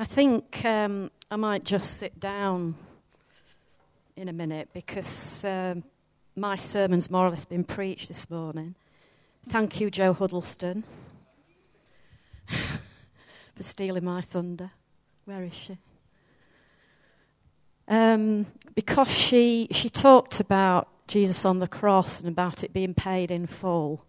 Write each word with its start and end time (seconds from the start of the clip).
I 0.00 0.04
think 0.04 0.64
um, 0.64 1.10
I 1.28 1.34
might 1.34 1.64
just 1.64 1.96
sit 1.96 2.20
down 2.20 2.76
in 4.14 4.28
a 4.28 4.32
minute 4.32 4.68
because 4.72 5.44
um, 5.44 5.82
my 6.36 6.54
sermon's 6.54 7.10
more 7.10 7.26
or 7.26 7.30
less 7.30 7.44
been 7.44 7.64
preached 7.64 8.06
this 8.06 8.30
morning. 8.30 8.76
Thank 9.48 9.80
you, 9.80 9.90
Joe 9.90 10.12
Huddleston, 10.12 10.84
for 12.46 13.62
stealing 13.64 14.04
my 14.04 14.20
thunder. 14.20 14.70
Where 15.24 15.42
is 15.42 15.54
she? 15.54 15.78
Um, 17.88 18.46
because 18.76 19.10
she 19.10 19.66
she 19.72 19.90
talked 19.90 20.38
about 20.38 20.86
Jesus 21.08 21.44
on 21.44 21.58
the 21.58 21.66
cross 21.66 22.20
and 22.20 22.28
about 22.28 22.62
it 22.62 22.72
being 22.72 22.94
paid 22.94 23.32
in 23.32 23.48
full. 23.48 24.06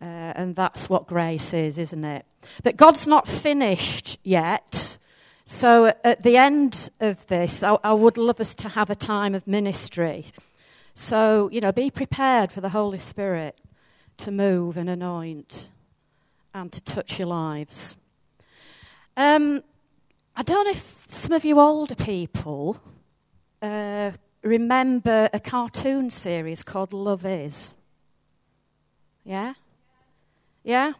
Uh, 0.00 0.32
and 0.34 0.56
that's 0.56 0.88
what 0.88 1.06
grace 1.06 1.52
is, 1.52 1.76
isn't 1.76 2.04
it? 2.04 2.24
But 2.62 2.76
God's 2.76 3.06
not 3.06 3.28
finished 3.28 4.18
yet. 4.22 4.96
So 5.44 5.92
at 6.04 6.22
the 6.22 6.36
end 6.36 6.90
of 7.00 7.26
this, 7.26 7.62
I, 7.62 7.76
I 7.84 7.92
would 7.92 8.16
love 8.16 8.40
us 8.40 8.54
to 8.56 8.68
have 8.70 8.88
a 8.88 8.94
time 8.94 9.34
of 9.34 9.46
ministry. 9.46 10.26
So, 10.94 11.50
you 11.52 11.60
know, 11.60 11.72
be 11.72 11.90
prepared 11.90 12.52
for 12.52 12.60
the 12.60 12.70
Holy 12.70 12.98
Spirit 12.98 13.58
to 14.18 14.30
move 14.30 14.76
and 14.76 14.88
anoint 14.88 15.70
and 16.54 16.72
to 16.72 16.80
touch 16.80 17.18
your 17.18 17.28
lives. 17.28 17.96
Um, 19.16 19.62
I 20.36 20.42
don't 20.42 20.64
know 20.64 20.70
if 20.70 21.06
some 21.08 21.32
of 21.32 21.44
you 21.44 21.60
older 21.60 21.94
people 21.94 22.80
uh, 23.60 24.12
remember 24.42 25.28
a 25.32 25.40
cartoon 25.40 26.10
series 26.10 26.62
called 26.62 26.92
Love 26.92 27.26
Is. 27.26 27.74
Yeah? 29.24 29.54
Yeah? 30.62 30.92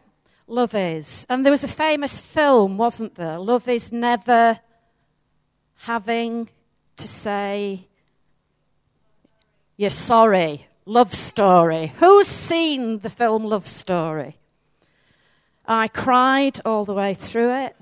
Love 0.47 0.75
Is. 0.75 1.25
And 1.29 1.45
there 1.45 1.51
was 1.51 1.63
a 1.63 1.69
famous 1.69 2.19
film, 2.19 2.77
wasn't 2.77 3.15
there? 3.15 3.39
Love 3.39 3.67
is 3.67 3.93
never 3.93 4.59
having 5.75 6.49
to 6.97 7.07
say, 7.07 7.87
You're 9.77 9.89
sorry. 9.89 10.67
Love 10.85 11.13
Story. 11.13 11.93
Who's 11.97 12.27
seen 12.27 12.99
the 12.99 13.09
film 13.09 13.45
Love 13.45 13.67
Story? 13.67 14.37
I 15.65 15.87
cried 15.87 16.59
all 16.65 16.85
the 16.85 16.93
way 16.93 17.13
through 17.13 17.53
it. 17.53 17.75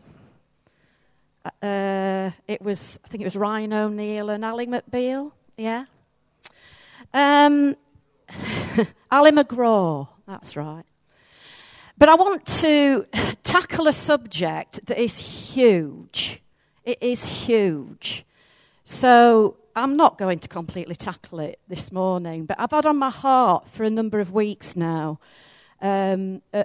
Uh, 1.64 2.32
it 2.48 2.62
was, 2.62 3.00
I 3.04 3.08
think 3.08 3.22
it 3.22 3.26
was 3.26 3.38
Ryan 3.38 3.74
O'Neal 3.74 4.30
and 4.30 4.44
Ally 4.44 4.66
McBeal. 4.66 5.32
Yeah. 5.58 5.86
Um, 7.14 7.76
Ali 9.12 9.32
MacGraw, 9.32 10.08
that's 10.28 10.56
right. 10.56 10.84
But 12.00 12.08
I 12.08 12.16
want 12.16 12.46
to 12.46 13.06
tackle 13.44 13.88
a 13.88 13.94
subject 13.94 14.86
that 14.86 14.98
is 14.98 15.18
huge. 15.18 16.42
It 16.86 16.98
is 17.02 17.26
huge. 17.26 18.26
So 18.86 19.58
I'm 19.76 19.98
not 19.98 20.18
going 20.18 20.40
to 20.40 20.48
completely 20.48 20.96
tackle 20.96 21.42
it 21.42 21.60
this 21.68 21.92
morning, 21.92 22.46
but 22.46 22.58
I've 22.58 22.72
had 22.72 22.86
on 22.86 22.98
my 22.98 23.10
heart 23.10 23.68
for 23.68 23.84
a 23.84 23.90
number 23.90 24.22
of 24.22 24.32
weeks 24.32 24.78
now 24.78 25.20
um, 25.82 26.42
uh, 26.54 26.64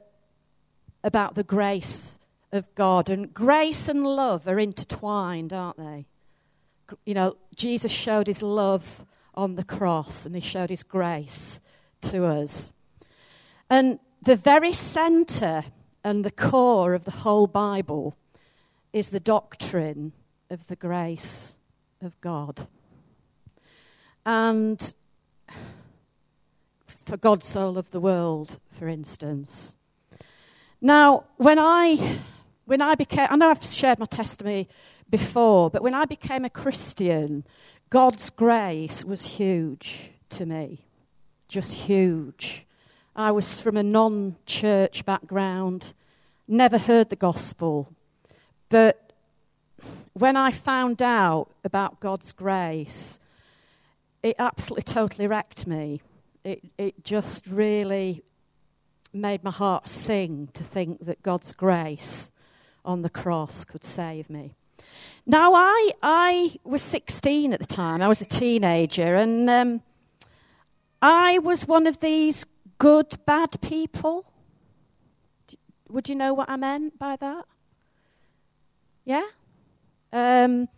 about 1.03 1.35
the 1.35 1.43
grace 1.43 2.21
of 2.53 2.73
God. 2.77 3.11
And 3.11 3.35
grace 3.35 3.89
and 3.89 4.07
love 4.07 4.47
are 4.47 4.61
intertwined, 4.61 5.53
aren't 5.53 5.79
they? 5.79 6.07
You 7.05 7.15
know, 7.15 7.37
Jesus 7.57 7.91
showed 7.91 8.29
his 8.29 8.41
love 8.41 9.05
on 9.35 9.57
the 9.57 9.65
cross 9.65 10.27
and 10.27 10.35
he 10.37 10.41
showed 10.41 10.71
his 10.71 10.85
grace 10.85 11.59
to 12.03 12.25
us. 12.25 12.73
And 13.69 13.99
the 14.25 14.37
very 14.37 14.73
center 14.73 15.65
and 16.03 16.25
the 16.25 16.31
core 16.31 16.95
of 16.95 17.05
the 17.05 17.11
whole 17.11 17.47
Bible 17.47 18.17
is 18.93 19.11
the 19.11 19.21
doctrine 19.21 20.13
of 20.51 20.67
the 20.67 20.77
grace 20.77 21.55
of 22.01 22.19
God. 22.21 22.67
And 24.25 24.95
for 27.05 27.17
God's 27.17 27.47
so 27.47 27.77
of 27.77 27.91
the 27.91 28.01
world, 28.01 28.59
for 28.71 28.89
instance. 28.89 29.77
Now, 30.81 31.25
when 31.37 31.59
I 31.59 32.19
when 32.67 32.81
I 32.81 32.95
became 32.95 33.29
I 33.31 33.37
know 33.37 33.51
I've 33.51 33.65
shared 33.65 33.99
my 33.99 34.07
testimony 34.07 34.69
before, 35.11 35.69
but 35.71 35.83
when 35.83 35.95
I 35.95 36.07
became 36.07 36.45
a 36.45 36.51
Christian, 36.51 37.45
God's 37.91 38.31
grace 38.31 39.05
was 39.05 39.27
huge 39.27 40.13
to 40.31 40.47
me. 40.47 40.87
Just 41.49 41.73
huge. 41.73 42.67
I 43.17 43.31
was 43.31 43.61
from 43.61 43.77
a 43.77 43.83
non 43.83 44.37
church 44.45 45.05
background, 45.05 45.95
never 46.49 46.79
heard 46.79 47.11
the 47.11 47.17
gospel. 47.17 47.93
But 48.69 49.13
when 50.15 50.37
I 50.37 50.51
found 50.51 51.01
out 51.01 51.49
about 51.63 52.01
God's 52.01 52.33
grace, 52.33 53.21
it 54.23 54.35
absolutely 54.39 54.83
totally 54.83 55.27
wrecked 55.29 55.67
me. 55.67 56.01
It, 56.43 56.65
it 56.77 57.05
just 57.05 57.47
really 57.47 58.23
made 59.13 59.45
my 59.45 59.51
heart 59.51 59.89
sing 59.89 60.49
to 60.55 60.65
think 60.65 61.05
that 61.07 61.23
God's 61.23 61.53
grace 61.53 62.31
on 62.85 63.03
the 63.03 63.11
cross 63.11 63.65
could 63.65 63.85
save 63.85 64.29
me. 64.29 64.55
Now, 65.25 65.55
I, 65.55 65.93
I 66.03 66.57
was 66.65 66.83
16 66.83 67.53
at 67.53 67.61
the 67.61 67.67
time, 67.67 68.03
I 68.03 68.09
was 68.09 68.21
a 68.21 68.27
teenager, 68.27 69.15
and 69.15 69.49
um, 69.49 69.83
I 71.01 71.39
was 71.39 71.67
one 71.67 71.87
of 71.87 72.01
these 72.01 72.45
good, 72.79 73.17
bad 73.27 73.61
people. 73.61 74.27
Would 75.89 76.09
you 76.09 76.15
know 76.15 76.35
what 76.35 76.49
I 76.49 76.57
meant 76.57 76.99
by 76.99 77.17
that? 77.17 77.45
Yeah? 79.05 79.27
Um, 80.13 80.69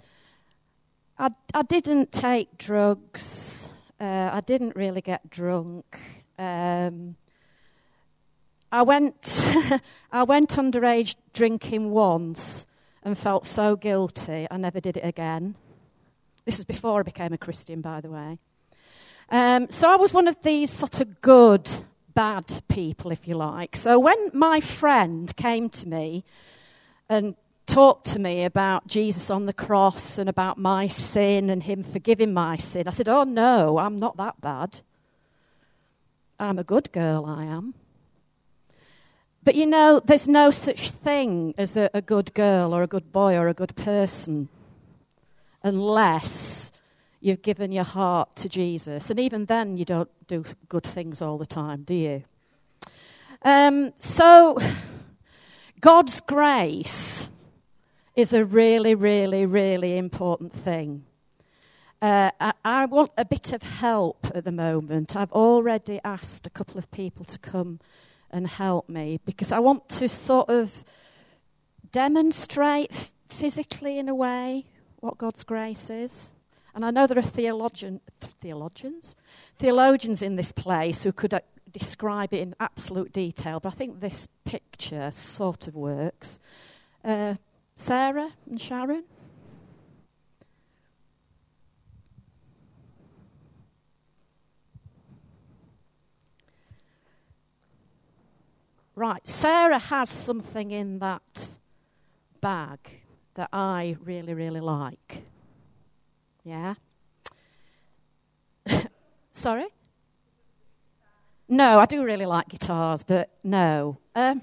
I, 1.19 1.31
I 1.55 1.63
didn't 1.63 2.13
take 2.13 2.59
drugs. 2.59 3.69
Uh, 4.01 4.31
I 4.33 4.41
didn't 4.41 4.77
really 4.77 5.01
get 5.01 5.31
drunk. 5.31 5.99
Um, 6.39 7.17
I 8.71 8.83
went, 8.83 9.45
I 10.13 10.25
went 10.25 10.51
underage 10.51 11.17
drinking 11.33 11.91
once 11.91 12.67
and 13.03 13.17
felt 13.17 13.47
so 13.47 13.77
guilty 13.77 14.47
I 14.51 14.57
never 14.57 14.81
did 14.81 14.97
it 14.97 15.05
again. 15.05 15.55
This 16.45 16.59
was 16.59 16.65
before 16.65 17.01
I 17.01 17.03
became 17.03 17.33
a 17.33 17.39
Christian, 17.39 17.81
by 17.81 18.01
the 18.01 18.11
way. 18.11 18.39
Um, 19.29 19.69
so 19.71 19.91
I 19.91 19.97
was 19.97 20.13
one 20.13 20.29
of 20.29 20.41
these 20.43 20.71
sort 20.71 21.01
of 21.01 21.21
good 21.21 21.69
bad 22.15 22.63
people, 22.69 23.11
if 23.11 23.27
you 23.27 23.37
like. 23.37 23.77
So 23.77 23.99
when 23.99 24.31
my 24.33 24.61
friend 24.61 25.35
came 25.37 25.69
to 25.71 25.89
me 25.89 26.25
and 27.09 27.35
talked 27.67 28.07
to 28.07 28.19
me 28.19 28.45
about 28.45 28.87
Jesus 28.87 29.29
on 29.29 29.47
the 29.47 29.53
cross 29.53 30.17
and 30.19 30.29
about 30.29 30.59
my 30.59 30.87
sin 30.87 31.51
and 31.51 31.63
him 31.63 31.83
forgiving 31.83 32.33
my 32.33 32.57
sin, 32.57 32.87
I 32.87 32.93
said, 32.93 33.09
Oh, 33.09 33.25
no, 33.25 33.79
I'm 33.79 33.99
not 33.99 34.17
that 34.17 34.41
bad. 34.41 34.81
I'm 36.39 36.59
a 36.59 36.65
good 36.65 36.93
girl, 36.93 37.27
I 37.27 37.45
am. 37.45 37.75
But 39.43 39.55
you 39.55 39.67
know, 39.67 40.01
there's 40.05 40.27
no 40.29 40.51
such 40.51 40.91
thing 40.91 41.55
as 41.57 41.77
a, 41.77 41.89
a 41.95 42.03
good 42.03 42.35
girl 42.35 42.75
or 42.75 42.83
a 42.83 42.89
good 42.89 43.13
boy 43.13 43.37
or 43.37 43.49
a 43.49 43.55
good 43.55 43.77
person 43.77 44.49
unless 45.63 46.73
you've 47.27 47.43
given 47.43 47.73
your 47.73 47.85
heart 47.85 48.37
to 48.37 48.49
Jesus. 48.49 49.11
And 49.11 49.19
even 49.19 49.47
then, 49.47 49.77
you 49.77 49.85
don't 49.85 50.09
do 50.29 50.45
good 50.69 50.85
things 50.85 51.21
all 51.21 51.39
the 51.39 51.47
time, 51.47 51.83
do 51.83 51.95
you? 51.95 52.23
Um, 53.43 53.93
so, 53.99 54.57
God's 55.81 56.21
grace 56.21 57.29
is 58.15 58.33
a 58.33 58.45
really, 58.45 58.95
really, 58.95 59.45
really 59.45 59.99
important 59.99 60.53
thing. 60.53 61.05
Uh, 62.01 62.31
I, 62.41 62.53
I, 62.65 62.85
want 62.85 63.11
a 63.19 63.25
bit 63.25 63.53
of 63.53 63.63
help 63.63 64.29
at 64.33 64.45
the 64.45 64.53
moment. 64.53 65.17
I've 65.17 65.33
already 65.33 65.99
asked 66.05 66.47
a 66.47 66.51
couple 66.51 66.79
of 66.79 66.89
people 66.93 67.25
to 67.25 67.39
come 67.39 67.81
and 68.31 68.47
help 68.47 68.89
me 68.89 69.19
because 69.25 69.51
I 69.51 69.59
want 69.59 69.89
to 69.89 70.09
sort 70.09 70.49
of 70.49 70.85
demonstrate 71.91 72.93
physically, 73.29 73.99
in 73.99 74.09
a 74.09 74.15
way, 74.15 74.67
what 75.01 75.19
God's 75.19 75.43
grace 75.43 75.91
is. 75.91 76.33
And 76.77 76.85
I 76.85 76.91
know 76.91 77.07
there 77.07 77.17
are 77.17 77.23
theologian, 77.23 78.03
theologians, 78.21 79.17
theologians 79.57 80.21
in 80.21 80.37
this 80.37 80.53
place 80.53 81.05
who 81.05 81.11
could 81.11 81.33
uh, 81.33 81.41
describe 81.73 82.35
it 82.35 82.43
in 82.43 82.55
absolute 82.61 83.15
detail, 83.15 83.61
but 83.61 83.73
I 83.73 83.77
think 83.77 84.01
this 84.01 84.29
picture 84.45 85.11
sort 85.11 85.69
of 85.69 85.75
works. 85.75 86.39
Uh, 87.03 87.37
Sarah 87.77 88.33
and 88.47 88.61
Sharon? 88.61 89.05
Right, 98.95 99.27
Sarah 99.27 99.79
has 99.79 100.11
something 100.11 100.73
in 100.73 100.99
that 100.99 101.49
bag 102.43 102.79
that 103.33 103.49
I 103.51 103.97
really, 104.05 104.35
really 104.35 104.61
like. 104.61 105.25
Yeah? 106.47 106.75
Sorry? 109.33 109.67
No, 111.49 111.81
I 111.81 111.87
do 111.87 112.05
really 112.05 112.25
like 112.25 112.49
guitars, 112.49 113.03
but 113.03 113.31
no. 113.43 113.97
Um, 114.15 114.43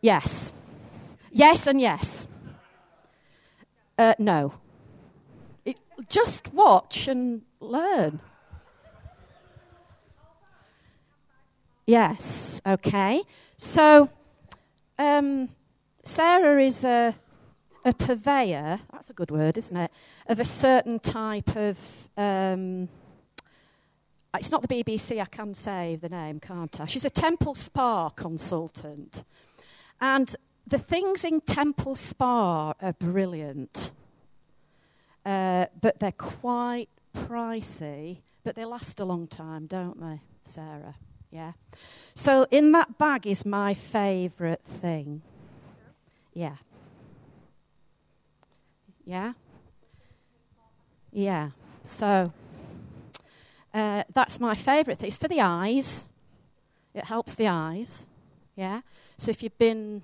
yes. 0.00 0.52
Yes 1.30 1.68
and 1.68 1.80
yes. 1.80 2.26
Uh, 3.96 4.14
no. 4.18 4.54
It, 5.64 5.78
just 6.08 6.52
watch 6.52 7.06
and 7.06 7.42
learn. 7.60 8.20
Yes, 11.86 12.60
okay. 12.66 13.22
So, 13.56 14.10
um, 14.98 15.48
Sarah 16.02 16.60
is 16.60 16.82
a, 16.82 17.14
a 17.84 17.92
purveyor, 17.92 18.80
that's 18.92 19.10
a 19.10 19.12
good 19.12 19.30
word, 19.30 19.56
isn't 19.56 19.76
it, 19.76 19.90
of 20.26 20.38
a 20.38 20.44
certain 20.44 20.98
type 20.98 21.56
of. 21.56 21.78
Um, 22.16 22.88
it's 24.38 24.50
not 24.50 24.62
the 24.62 24.68
BBC, 24.68 25.20
I 25.20 25.24
can 25.24 25.54
say 25.54 25.98
the 26.00 26.08
name, 26.08 26.38
can't 26.38 26.80
I? 26.80 26.86
She's 26.86 27.04
a 27.04 27.10
Temple 27.10 27.56
Spa 27.56 28.10
consultant. 28.10 29.24
And 30.00 30.34
the 30.66 30.78
things 30.78 31.24
in 31.24 31.40
Temple 31.40 31.96
Spa 31.96 32.74
are 32.80 32.92
brilliant, 32.92 33.90
uh, 35.26 35.66
but 35.80 35.98
they're 35.98 36.12
quite 36.12 36.88
pricey, 37.14 38.18
but 38.44 38.54
they 38.54 38.64
last 38.64 39.00
a 39.00 39.04
long 39.04 39.26
time, 39.26 39.66
don't 39.66 40.00
they, 40.00 40.20
Sarah? 40.44 40.94
Yeah. 41.30 41.52
So 42.14 42.46
in 42.50 42.72
that 42.72 42.98
bag 42.98 43.26
is 43.26 43.44
my 43.44 43.74
favourite 43.74 44.62
thing. 44.62 45.22
Yeah. 46.34 46.56
Yeah. 49.10 49.32
Yeah. 51.10 51.50
So 51.82 52.32
uh, 53.74 54.04
that's 54.14 54.38
my 54.38 54.54
favourite 54.54 54.98
thing. 54.98 55.08
It's 55.08 55.16
for 55.16 55.26
the 55.26 55.40
eyes. 55.40 56.04
It 56.94 57.06
helps 57.06 57.34
the 57.34 57.48
eyes. 57.48 58.06
Yeah. 58.54 58.82
So 59.18 59.32
if 59.32 59.42
you've 59.42 59.58
been 59.58 60.02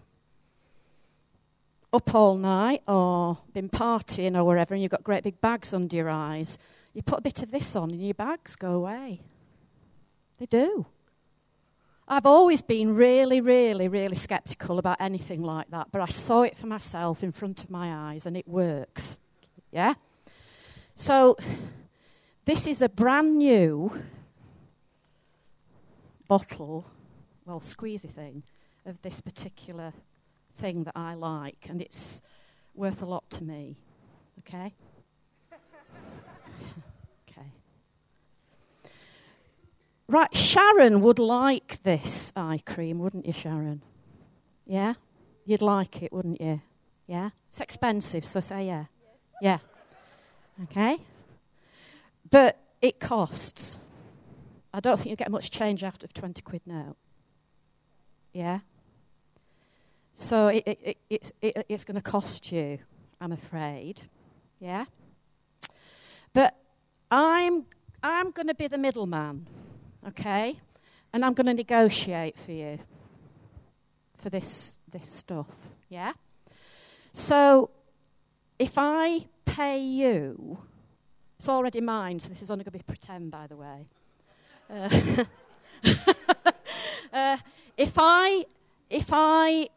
up 1.92 2.12
all 2.16 2.36
night 2.36 2.82
or 2.88 3.38
been 3.54 3.68
partying 3.68 4.36
or 4.36 4.42
wherever 4.42 4.74
and 4.74 4.82
you've 4.82 4.90
got 4.90 5.04
great 5.04 5.22
big 5.22 5.40
bags 5.40 5.72
under 5.72 5.94
your 5.94 6.10
eyes, 6.10 6.58
you 6.92 7.00
put 7.00 7.20
a 7.20 7.22
bit 7.22 7.44
of 7.44 7.52
this 7.52 7.76
on 7.76 7.92
and 7.92 8.04
your 8.04 8.14
bags 8.14 8.56
go 8.56 8.72
away. 8.72 9.20
They 10.38 10.46
do. 10.46 10.86
I've 12.08 12.26
always 12.26 12.62
been 12.62 12.94
really, 12.94 13.40
really, 13.40 13.88
really 13.88 14.14
skeptical 14.14 14.78
about 14.78 14.98
anything 15.00 15.42
like 15.42 15.70
that, 15.70 15.88
but 15.90 16.00
I 16.00 16.06
saw 16.06 16.42
it 16.42 16.56
for 16.56 16.68
myself 16.68 17.24
in 17.24 17.32
front 17.32 17.64
of 17.64 17.70
my 17.70 18.12
eyes 18.12 18.26
and 18.26 18.36
it 18.36 18.46
works. 18.46 19.18
Yeah? 19.72 19.94
So, 20.94 21.36
this 22.44 22.68
is 22.68 22.80
a 22.80 22.88
brand 22.88 23.38
new 23.38 23.90
bottle, 26.28 26.84
well, 27.44 27.58
squeezy 27.58 28.10
thing, 28.10 28.44
of 28.84 29.02
this 29.02 29.20
particular 29.20 29.92
thing 30.58 30.84
that 30.84 30.96
I 30.96 31.14
like, 31.14 31.66
and 31.68 31.82
it's 31.82 32.22
worth 32.74 33.02
a 33.02 33.06
lot 33.06 33.28
to 33.30 33.42
me. 33.42 33.76
Okay? 34.40 34.72
Right, 40.08 40.34
Sharon 40.36 41.00
would 41.00 41.18
like 41.18 41.82
this 41.82 42.32
eye 42.36 42.60
cream, 42.64 43.00
wouldn't 43.00 43.26
you, 43.26 43.32
Sharon? 43.32 43.82
Yeah? 44.64 44.94
You'd 45.44 45.62
like 45.62 46.00
it, 46.00 46.12
wouldn't 46.12 46.40
you? 46.40 46.62
Yeah? 47.08 47.30
It's 47.48 47.60
expensive, 47.60 48.24
so 48.24 48.38
say 48.38 48.66
yeah. 48.66 48.84
Yeah. 49.42 49.58
Okay? 50.64 50.98
But 52.30 52.58
it 52.80 53.00
costs. 53.00 53.78
I 54.72 54.78
don't 54.78 54.96
think 54.96 55.10
you 55.10 55.16
get 55.16 55.30
much 55.30 55.50
change 55.50 55.82
out 55.82 56.04
of 56.04 56.14
20 56.14 56.40
quid 56.42 56.62
now. 56.66 56.94
Yeah? 58.32 58.60
So 60.14 60.48
it, 60.48 60.62
it, 60.66 60.98
it, 61.10 61.32
it 61.42 61.66
it's 61.68 61.84
going 61.84 61.96
to 61.96 62.00
cost 62.00 62.52
you, 62.52 62.78
I'm 63.20 63.32
afraid. 63.32 64.02
Yeah? 64.60 64.84
But 66.32 66.56
I'm, 67.10 67.64
I'm 68.04 68.30
going 68.30 68.46
to 68.46 68.54
be 68.54 68.68
the 68.68 68.78
middleman 68.78 69.48
okay? 70.06 70.58
And 71.12 71.24
I'm 71.24 71.34
going 71.34 71.46
to 71.46 71.54
negotiate 71.54 72.36
for 72.38 72.52
you 72.52 72.78
for 74.18 74.30
this, 74.30 74.76
this 74.90 75.08
stuff, 75.10 75.48
yeah? 75.88 76.12
So 77.12 77.70
if 78.58 78.72
I 78.76 79.26
pay 79.44 79.78
you, 79.78 80.58
it's 81.38 81.48
already 81.48 81.80
mine, 81.80 82.20
so 82.20 82.28
this 82.28 82.42
is 82.42 82.50
only 82.50 82.64
going 82.64 82.72
to 82.72 82.78
be 82.78 82.84
pretend, 82.84 83.30
by 83.30 83.46
the 83.46 83.56
way. 83.56 83.86
Uh, 84.70 85.24
uh, 87.12 87.36
if 87.76 87.94
I, 87.98 88.44
if 88.90 89.08
I, 89.12 89.68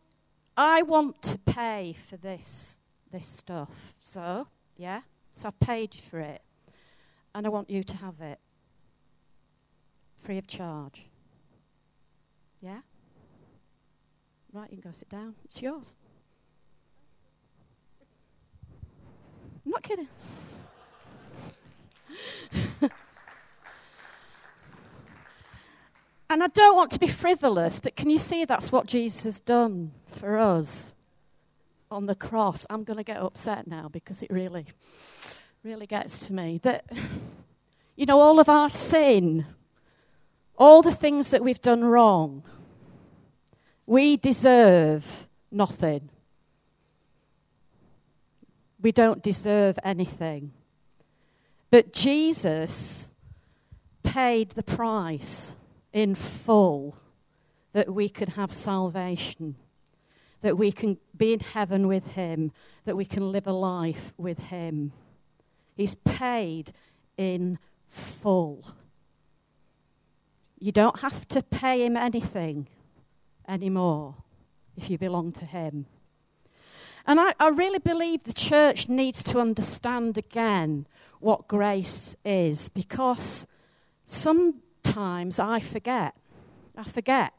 I 0.58 0.82
want 0.84 1.22
to 1.24 1.38
pay 1.38 1.96
for 2.10 2.18
this, 2.18 2.80
this 3.12 3.28
stuff, 3.28 3.94
so 4.00 4.48
yeah, 4.78 5.02
so 5.34 5.50
I've 5.50 5.60
paid 5.60 5.96
you 5.96 6.02
for 6.02 6.20
it, 6.20 6.42
and 7.36 7.46
I 7.46 7.50
want 7.50 7.70
you 7.70 7.84
to 7.84 7.98
have 7.98 8.20
it 8.22 8.40
free 10.20 10.38
of 10.38 10.48
charge. 10.48 11.06
Yeah? 12.62 12.80
Right, 14.52 14.70
you 14.72 14.78
can 14.82 14.92
go 14.92 14.96
sit 14.96 15.10
down. 15.10 15.36
It's 15.46 15.62
yours. 15.62 15.96
I'm 19.66 19.72
not 19.72 19.84
kidding. 19.84 20.08
and 26.30 26.44
I 26.44 26.48
don't 26.48 26.76
want 26.76 26.92
to 26.92 27.00
be 27.00 27.08
frivolous, 27.08 27.80
but 27.80 27.96
can 27.96 28.10
you 28.10 28.20
see 28.20 28.46
that's 28.46 28.72
what 28.72 28.88
Jesus 28.88 29.24
has 29.24 29.40
done 29.40 29.92
for 30.08 30.38
us 30.38 30.96
on 31.92 32.08
the 32.08 32.16
cross? 32.16 32.66
I'm 32.70 32.84
going 32.84 32.98
to 32.98 33.04
get 33.04 33.18
upset 33.18 33.68
now 33.68 33.90
because 33.90 34.24
it 34.24 34.32
really, 34.32 34.66
really 35.64 35.86
gets 35.86 36.20
to 36.28 36.34
me. 36.34 36.60
That, 36.64 36.86
you 37.96 38.06
know, 38.08 38.20
all 38.20 38.40
of 38.40 38.50
our 38.50 38.70
sin 38.70 39.46
all 40.60 40.82
the 40.82 40.94
things 40.94 41.30
that 41.30 41.42
we've 41.42 41.62
done 41.62 41.84
wrong, 41.86 42.44
we 43.86 44.18
deserve 44.18 45.28
nothing. 45.50 46.10
We 48.82 48.92
don't 48.92 49.24
deserve 49.24 49.80
anything. 49.84 50.52
But 51.72 51.94
Jesus 51.94 53.10
paid 54.04 54.52
the 54.52 54.64
price 54.64 55.54
in 55.94 56.14
full 56.16 56.98
that 57.74 57.94
we 57.94 58.10
could 58.10 58.30
have 58.30 58.52
salvation, 58.52 59.56
that 60.42 60.58
we 60.58 60.72
can 60.72 60.98
be 61.16 61.34
in 61.34 61.40
heaven 61.40 61.88
with 61.88 62.06
Him, 62.14 62.52
that 62.86 62.98
we 62.98 63.06
can 63.06 63.32
live 63.32 63.48
a 63.48 63.54
life 63.54 64.14
with 64.18 64.40
Him. 64.40 64.92
He's 65.76 65.96
paid 65.96 66.74
in 67.18 67.60
full. 67.88 68.66
You 70.60 70.72
don't 70.72 71.00
have 71.00 71.28
to 71.30 71.42
pay 71.42 71.86
him 71.86 71.96
anything 71.96 72.68
anymore 73.48 74.16
if 74.76 74.90
you 74.90 74.98
belong 74.98 75.32
to 75.34 75.46
him. 75.46 75.86
And 77.06 77.20
I, 77.20 77.34
I, 77.40 77.48
really 77.50 77.80
believe 77.80 78.24
the 78.24 78.34
church 78.34 78.88
needs 78.88 79.24
to 79.24 79.40
understand 79.40 80.18
again 80.18 80.86
what 81.20 81.48
grace 81.48 82.16
is 82.24 82.70
because 82.70 83.48
sometimes 84.06 85.40
I 85.40 85.60
forget. 85.60 86.14
I 86.78 86.84
forget 86.84 87.34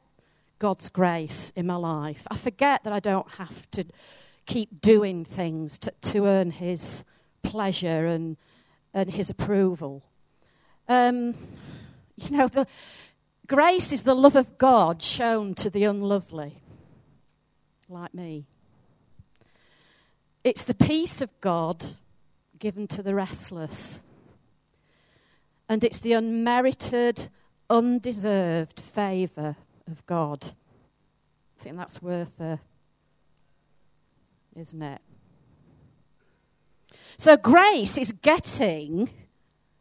God's 0.58 0.90
grace 0.90 1.52
in 1.54 1.66
my 1.66 1.76
life. 1.76 2.26
I 2.30 2.36
forget 2.36 2.84
that 2.84 2.92
I 2.92 3.00
don't 3.00 3.30
have 3.32 3.70
to 3.72 3.84
keep 4.46 4.80
doing 4.80 5.24
things 5.24 5.78
to, 5.78 5.92
to 6.02 6.26
earn 6.26 6.50
his 6.50 7.04
pleasure 7.42 8.06
and, 8.06 8.36
and 8.92 9.10
his 9.10 9.30
approval. 9.30 10.02
Um, 10.88 11.34
you 12.16 12.36
know, 12.36 12.48
the, 12.48 12.66
Grace 13.50 13.90
is 13.90 14.04
the 14.04 14.14
love 14.14 14.36
of 14.36 14.58
God 14.58 15.02
shown 15.02 15.54
to 15.56 15.68
the 15.68 15.82
unlovely, 15.82 16.60
like 17.88 18.14
me. 18.14 18.46
It's 20.44 20.62
the 20.62 20.72
peace 20.72 21.20
of 21.20 21.30
God 21.40 21.84
given 22.60 22.86
to 22.86 23.02
the 23.02 23.12
restless. 23.12 24.02
And 25.68 25.82
it's 25.82 25.98
the 25.98 26.12
unmerited, 26.12 27.28
undeserved 27.68 28.78
favour 28.78 29.56
of 29.90 30.06
God. 30.06 30.44
I 31.58 31.64
think 31.64 31.76
that's 31.76 32.00
worth 32.00 32.40
a, 32.40 32.60
isn't 34.54 34.80
it? 34.80 35.00
So 37.18 37.36
grace 37.36 37.98
is 37.98 38.12
getting 38.12 39.10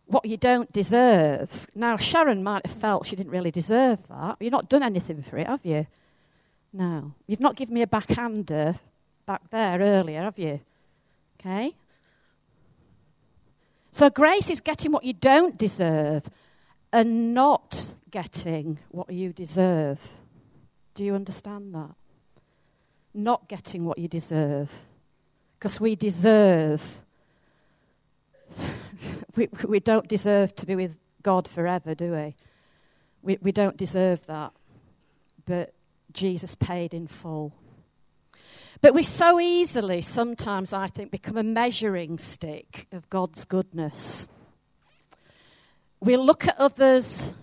what 0.09 0.25
you 0.25 0.37
don't 0.37 0.71
deserve. 0.71 1.67
Now, 1.75 1.97
Sharon 1.97 2.43
might 2.43 2.65
have 2.65 2.75
felt 2.75 3.05
she 3.05 3.15
didn't 3.15 3.31
really 3.31 3.51
deserve 3.51 4.05
that. 4.07 4.37
You've 4.39 4.51
not 4.51 4.69
done 4.69 4.83
anything 4.83 5.21
for 5.21 5.37
it, 5.37 5.47
have 5.47 5.65
you? 5.65 5.87
No. 6.73 7.13
You've 7.27 7.39
not 7.39 7.55
given 7.55 7.73
me 7.73 7.81
a 7.81 7.87
backhander 7.87 8.79
back 9.25 9.49
there 9.49 9.79
earlier, 9.79 10.21
have 10.21 10.37
you? 10.37 10.59
Okay? 11.39 11.73
So, 13.91 14.09
grace 14.09 14.49
is 14.49 14.61
getting 14.61 14.91
what 14.91 15.03
you 15.03 15.13
don't 15.13 15.57
deserve 15.57 16.29
and 16.91 17.33
not 17.33 17.93
getting 18.11 18.79
what 18.89 19.11
you 19.11 19.31
deserve. 19.31 20.11
Do 20.93 21.03
you 21.03 21.15
understand 21.15 21.73
that? 21.73 21.95
not 23.13 23.47
getting 23.47 23.85
what 23.85 23.97
you 23.97 24.07
deserve. 24.07 24.71
Because 25.57 25.79
we 25.79 25.95
deserve, 25.95 26.99
we, 29.35 29.49
we 29.67 29.79
don't 29.79 30.07
deserve 30.07 30.55
to 30.57 30.65
be 30.65 30.75
with 30.75 30.97
God 31.21 31.47
forever, 31.47 31.95
do 31.95 32.11
we? 32.11 32.35
We, 33.21 33.37
we 33.41 33.51
don't 33.51 33.77
deserve 33.77 34.25
that. 34.27 34.53
But 35.45 35.73
Jesus 36.13 36.55
paid 36.55 36.93
in 36.93 37.07
full. 37.07 37.53
But 38.81 38.93
we 38.93 39.03
so 39.03 39.39
easily, 39.39 40.01
sometimes, 40.01 40.71
I 40.71 40.87
think, 40.87 41.11
become 41.11 41.37
a 41.37 41.43
measuring 41.43 42.17
stick 42.17 42.87
of 42.91 43.09
God's 43.09 43.43
goodness. 43.43 44.27
We 45.99 46.15
look 46.15 46.47
at 46.47 46.57
others 46.57 47.33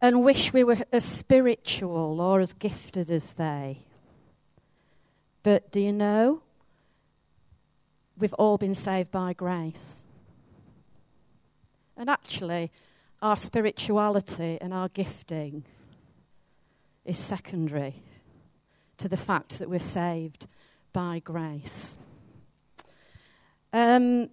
and 0.00 0.24
wish 0.24 0.52
we 0.52 0.64
were 0.64 0.78
as 0.92 1.04
spiritual 1.04 2.20
or 2.20 2.40
as 2.40 2.52
gifted 2.52 3.10
as 3.10 3.34
they. 3.34 3.84
But 5.42 5.70
do 5.70 5.80
you 5.80 5.92
know? 5.92 6.42
We've 8.18 8.34
all 8.34 8.58
been 8.58 8.74
saved 8.74 9.12
by 9.12 9.32
grace. 9.32 10.02
And 11.98 12.08
actually, 12.08 12.70
our 13.20 13.36
spirituality 13.36 14.56
and 14.60 14.72
our 14.72 14.88
gifting 14.88 15.64
is 17.04 17.18
secondary 17.18 17.96
to 18.98 19.08
the 19.08 19.16
fact 19.16 19.58
that 19.58 19.68
we're 19.68 19.80
saved 19.80 20.46
by 20.92 21.18
grace. 21.18 21.96
Um, 23.72 24.30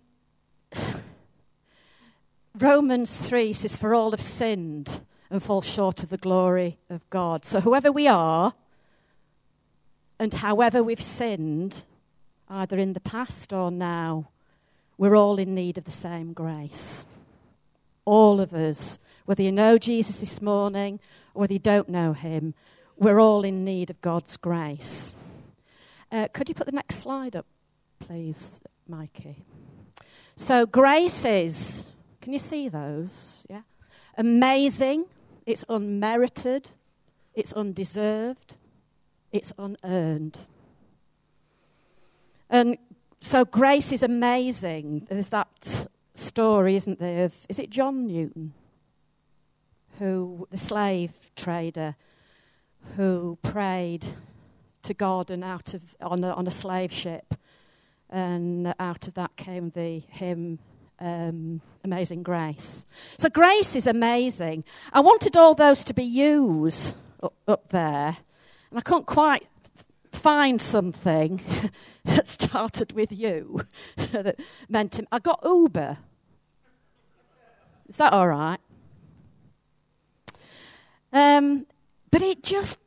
Romans 2.59 3.17
3 3.17 3.51
says, 3.53 3.75
For 3.75 3.95
all 3.95 4.11
have 4.11 4.21
sinned 4.21 5.01
and 5.31 5.41
fall 5.41 5.63
short 5.63 6.03
of 6.03 6.09
the 6.09 6.17
glory 6.17 6.77
of 6.87 7.09
God. 7.09 7.43
So, 7.43 7.61
whoever 7.61 7.91
we 7.91 8.07
are, 8.07 8.53
and 10.19 10.35
however 10.35 10.83
we've 10.83 11.01
sinned, 11.01 11.83
either 12.47 12.77
in 12.77 12.93
the 12.93 12.99
past 12.99 13.51
or 13.51 13.71
now, 13.71 14.29
we're 14.99 15.15
all 15.15 15.39
in 15.39 15.55
need 15.55 15.79
of 15.79 15.85
the 15.85 15.91
same 15.91 16.31
grace. 16.31 17.03
All 18.05 18.39
of 18.39 18.53
us, 18.53 18.99
whether 19.25 19.43
you 19.43 19.51
know 19.51 19.77
Jesus 19.77 20.19
this 20.19 20.41
morning 20.41 20.99
or 21.33 21.41
whether 21.41 21.53
you 21.53 21.59
don't 21.59 21.89
know 21.89 22.13
him, 22.13 22.53
we're 22.97 23.19
all 23.19 23.43
in 23.43 23.65
need 23.65 23.89
of 23.89 23.99
God's 24.01 24.37
grace. 24.37 25.15
Uh, 26.11 26.27
could 26.31 26.47
you 26.47 26.55
put 26.55 26.65
the 26.67 26.71
next 26.71 26.97
slide 26.97 27.35
up, 27.35 27.45
please, 27.99 28.61
Mikey? 28.87 29.43
So, 30.37 30.65
grace 30.65 31.25
is, 31.25 31.83
can 32.21 32.33
you 32.33 32.39
see 32.39 32.69
those? 32.69 33.45
Yeah. 33.49 33.61
Amazing, 34.17 35.05
it's 35.45 35.65
unmerited, 35.67 36.71
it's 37.33 37.51
undeserved, 37.53 38.55
it's 39.31 39.51
unearned. 39.57 40.39
And 42.49 42.77
so, 43.19 43.43
grace 43.43 43.91
is 43.91 44.03
amazing. 44.03 45.07
There's 45.09 45.29
that 45.29 45.87
story, 46.17 46.75
isn't 46.75 46.99
there, 46.99 47.25
of, 47.25 47.35
is 47.49 47.59
it 47.59 47.69
John 47.69 48.07
Newton? 48.07 48.53
Who, 49.99 50.47
the 50.51 50.57
slave 50.57 51.11
trader, 51.35 51.95
who 52.95 53.37
prayed 53.41 54.05
to 54.83 54.93
God 54.93 55.31
and 55.31 55.43
out 55.43 55.73
of 55.73 55.95
on 56.01 56.23
a, 56.23 56.31
on 56.31 56.47
a 56.47 56.51
slave 56.51 56.91
ship, 56.91 57.35
and 58.09 58.73
out 58.79 59.07
of 59.07 59.13
that 59.15 59.35
came 59.35 59.71
the 59.71 60.03
hymn 60.09 60.59
um, 60.99 61.61
Amazing 61.83 62.23
Grace. 62.23 62.85
So 63.17 63.29
grace 63.29 63.75
is 63.75 63.87
amazing. 63.87 64.63
I 64.93 64.99
wanted 64.99 65.35
all 65.35 65.55
those 65.55 65.83
to 65.85 65.93
be 65.93 66.03
used 66.03 66.95
up, 67.21 67.33
up 67.47 67.67
there, 67.69 68.17
and 68.69 68.79
I 68.79 68.81
couldn't 68.81 69.07
quite 69.07 69.47
find 70.15 70.61
something 70.61 71.41
that 72.05 72.27
started 72.27 72.93
with 72.93 73.11
you 73.11 73.61
that 73.95 74.39
meant 74.69 74.97
him. 74.97 75.07
I 75.11 75.19
got 75.19 75.41
Uber. 75.43 75.97
Is 77.87 77.97
that 77.97 78.13
all 78.13 78.27
right? 78.27 78.59
Um, 81.13 81.67
but 82.11 82.21
it 82.21 82.43
just 82.43 82.79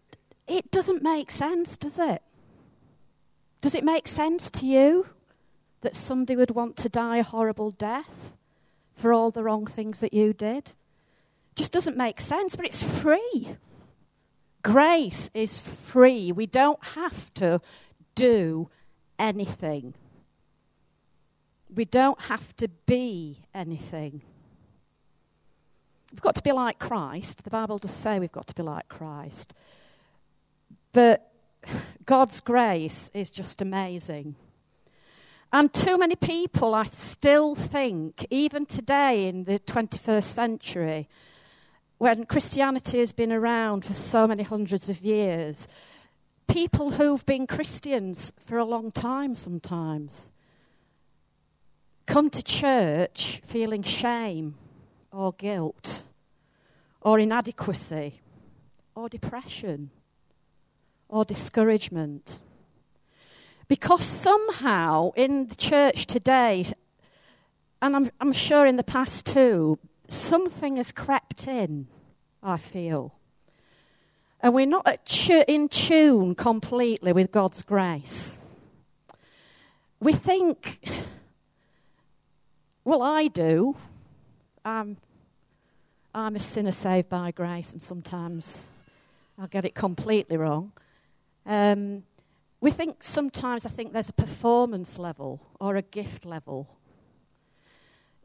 it 0.46 0.70
doesn't 0.70 1.02
make 1.02 1.30
sense, 1.30 1.76
does 1.76 1.98
it? 1.98 2.22
Does 3.60 3.74
it 3.74 3.84
make 3.84 4.08
sense 4.08 4.50
to 4.52 4.66
you 4.66 5.08
that 5.82 5.94
somebody 5.94 6.36
would 6.36 6.50
want 6.50 6.76
to 6.78 6.88
die 6.88 7.18
a 7.18 7.22
horrible 7.22 7.70
death 7.70 8.36
for 8.94 9.12
all 9.12 9.30
the 9.30 9.42
wrong 9.42 9.66
things 9.66 10.00
that 10.00 10.12
you 10.12 10.32
did? 10.32 10.72
Just 11.54 11.72
doesn't 11.72 11.96
make 11.96 12.20
sense, 12.20 12.56
but 12.56 12.64
it's 12.64 12.82
free. 12.82 13.56
Grace 14.62 15.30
is 15.34 15.60
free. 15.60 16.32
We 16.32 16.46
don't 16.46 16.82
have 16.94 17.32
to 17.34 17.60
do 18.14 18.68
anything. 19.18 19.94
We 21.74 21.84
don't 21.84 22.20
have 22.22 22.56
to 22.56 22.68
be 22.86 23.42
anything. 23.54 24.22
We've 26.12 26.20
got 26.20 26.34
to 26.36 26.42
be 26.42 26.52
like 26.52 26.78
Christ. 26.78 27.44
The 27.44 27.50
Bible 27.50 27.78
does 27.78 27.90
say 27.90 28.18
we've 28.18 28.32
got 28.32 28.46
to 28.48 28.54
be 28.54 28.62
like 28.62 28.88
Christ. 28.88 29.52
But 30.92 31.30
God's 32.06 32.40
grace 32.40 33.10
is 33.12 33.30
just 33.30 33.60
amazing. 33.60 34.34
And 35.52 35.72
too 35.72 35.96
many 35.98 36.16
people, 36.16 36.74
I 36.74 36.84
still 36.84 37.54
think, 37.54 38.26
even 38.30 38.66
today 38.66 39.28
in 39.28 39.44
the 39.44 39.58
21st 39.58 40.22
century, 40.24 41.08
when 41.98 42.24
Christianity 42.26 43.00
has 43.00 43.12
been 43.12 43.32
around 43.32 43.84
for 43.84 43.94
so 43.94 44.26
many 44.26 44.44
hundreds 44.44 44.88
of 44.88 45.00
years, 45.00 45.66
people 46.46 46.92
who've 46.92 47.26
been 47.26 47.46
Christians 47.46 48.32
for 48.46 48.56
a 48.56 48.64
long 48.64 48.90
time 48.92 49.34
sometimes 49.34 50.32
come 52.06 52.30
to 52.30 52.42
church 52.42 53.42
feeling 53.44 53.82
shame 53.82 54.54
or 55.12 55.32
guilt 55.32 56.04
or 57.00 57.18
inadequacy 57.18 58.20
or 58.94 59.08
depression 59.08 59.90
or 61.08 61.24
discouragement. 61.24 62.38
Because 63.66 64.04
somehow 64.04 65.10
in 65.16 65.48
the 65.48 65.54
church 65.54 66.06
today, 66.06 66.64
and 67.82 67.94
I'm, 67.94 68.10
I'm 68.20 68.32
sure 68.32 68.66
in 68.66 68.76
the 68.76 68.82
past 68.84 69.26
too, 69.26 69.78
something 70.08 70.76
has 70.76 70.92
crept 70.92 71.46
in, 71.46 71.86
I 72.42 72.56
feel. 72.56 73.14
And 74.40 74.54
we're 74.54 74.66
not 74.66 75.20
in 75.48 75.68
tune 75.68 76.34
completely 76.34 77.12
with 77.12 77.32
God's 77.32 77.62
grace. 77.62 78.38
We 80.00 80.12
think, 80.12 80.88
well, 82.84 83.02
I 83.02 83.26
do. 83.28 83.76
I'm, 84.64 84.96
I'm 86.14 86.36
a 86.36 86.40
sinner 86.40 86.72
saved 86.72 87.08
by 87.08 87.32
grace, 87.32 87.72
and 87.72 87.82
sometimes 87.82 88.64
I'll 89.38 89.48
get 89.48 89.64
it 89.64 89.74
completely 89.74 90.36
wrong. 90.36 90.72
Um, 91.44 92.04
we 92.60 92.70
think 92.70 93.02
sometimes, 93.02 93.66
I 93.66 93.70
think 93.70 93.92
there's 93.92 94.08
a 94.08 94.12
performance 94.12 94.98
level 94.98 95.40
or 95.58 95.76
a 95.76 95.82
gift 95.82 96.24
level. 96.24 96.68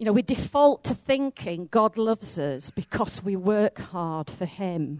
You 0.04 0.08
know, 0.08 0.12
we 0.12 0.22
default 0.22 0.84
to 0.84 0.94
thinking 0.94 1.70
God 1.72 1.98
loves 1.98 2.38
us 2.38 2.72
because 2.72 3.24
we 3.24 3.38
work 3.38 3.80
hard 3.80 4.30
for 4.30 4.44
Him. 4.44 5.00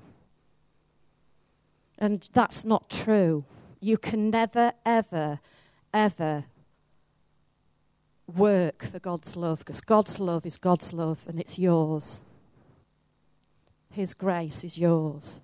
And 1.98 2.26
that's 2.32 2.64
not 2.64 2.90
true. 2.90 3.44
You 3.82 3.98
can 3.98 4.30
never, 4.30 4.72
ever, 4.86 5.42
ever 5.94 6.46
work 8.34 8.86
for 8.86 9.00
God's 9.00 9.36
love 9.36 9.60
because 9.60 9.82
God's 9.82 10.22
love 10.22 10.46
is 10.46 10.58
God's 10.58 10.94
love 10.94 11.26
and 11.28 11.38
it's 11.38 11.60
yours. 11.60 12.22
His 13.92 14.14
grace 14.14 14.64
is 14.64 14.78
yours. 14.78 15.42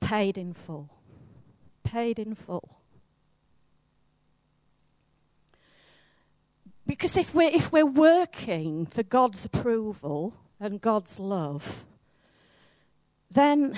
Paid 0.00 0.36
in 0.36 0.52
full 0.52 0.90
paid 1.94 2.18
in 2.18 2.34
full. 2.34 2.83
Because 6.86 7.16
if 7.16 7.34
we're, 7.34 7.50
if 7.50 7.72
we're 7.72 7.86
working 7.86 8.86
for 8.86 9.02
God's 9.02 9.44
approval 9.44 10.34
and 10.60 10.80
God's 10.80 11.18
love, 11.18 11.84
then 13.30 13.76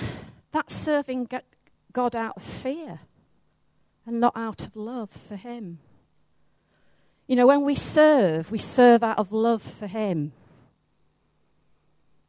that's 0.51 0.75
serving 0.75 1.29
God 1.91 2.15
out 2.15 2.37
of 2.37 2.43
fear 2.43 2.99
and 4.05 4.19
not 4.19 4.33
out 4.35 4.65
of 4.65 4.75
love 4.75 5.09
for 5.09 5.35
Him. 5.35 5.79
You 7.27 7.35
know, 7.35 7.47
when 7.47 7.63
we 7.63 7.75
serve, 7.75 8.51
we 8.51 8.57
serve 8.57 9.03
out 9.03 9.19
of 9.19 9.31
love 9.31 9.61
for 9.61 9.87
Him, 9.87 10.31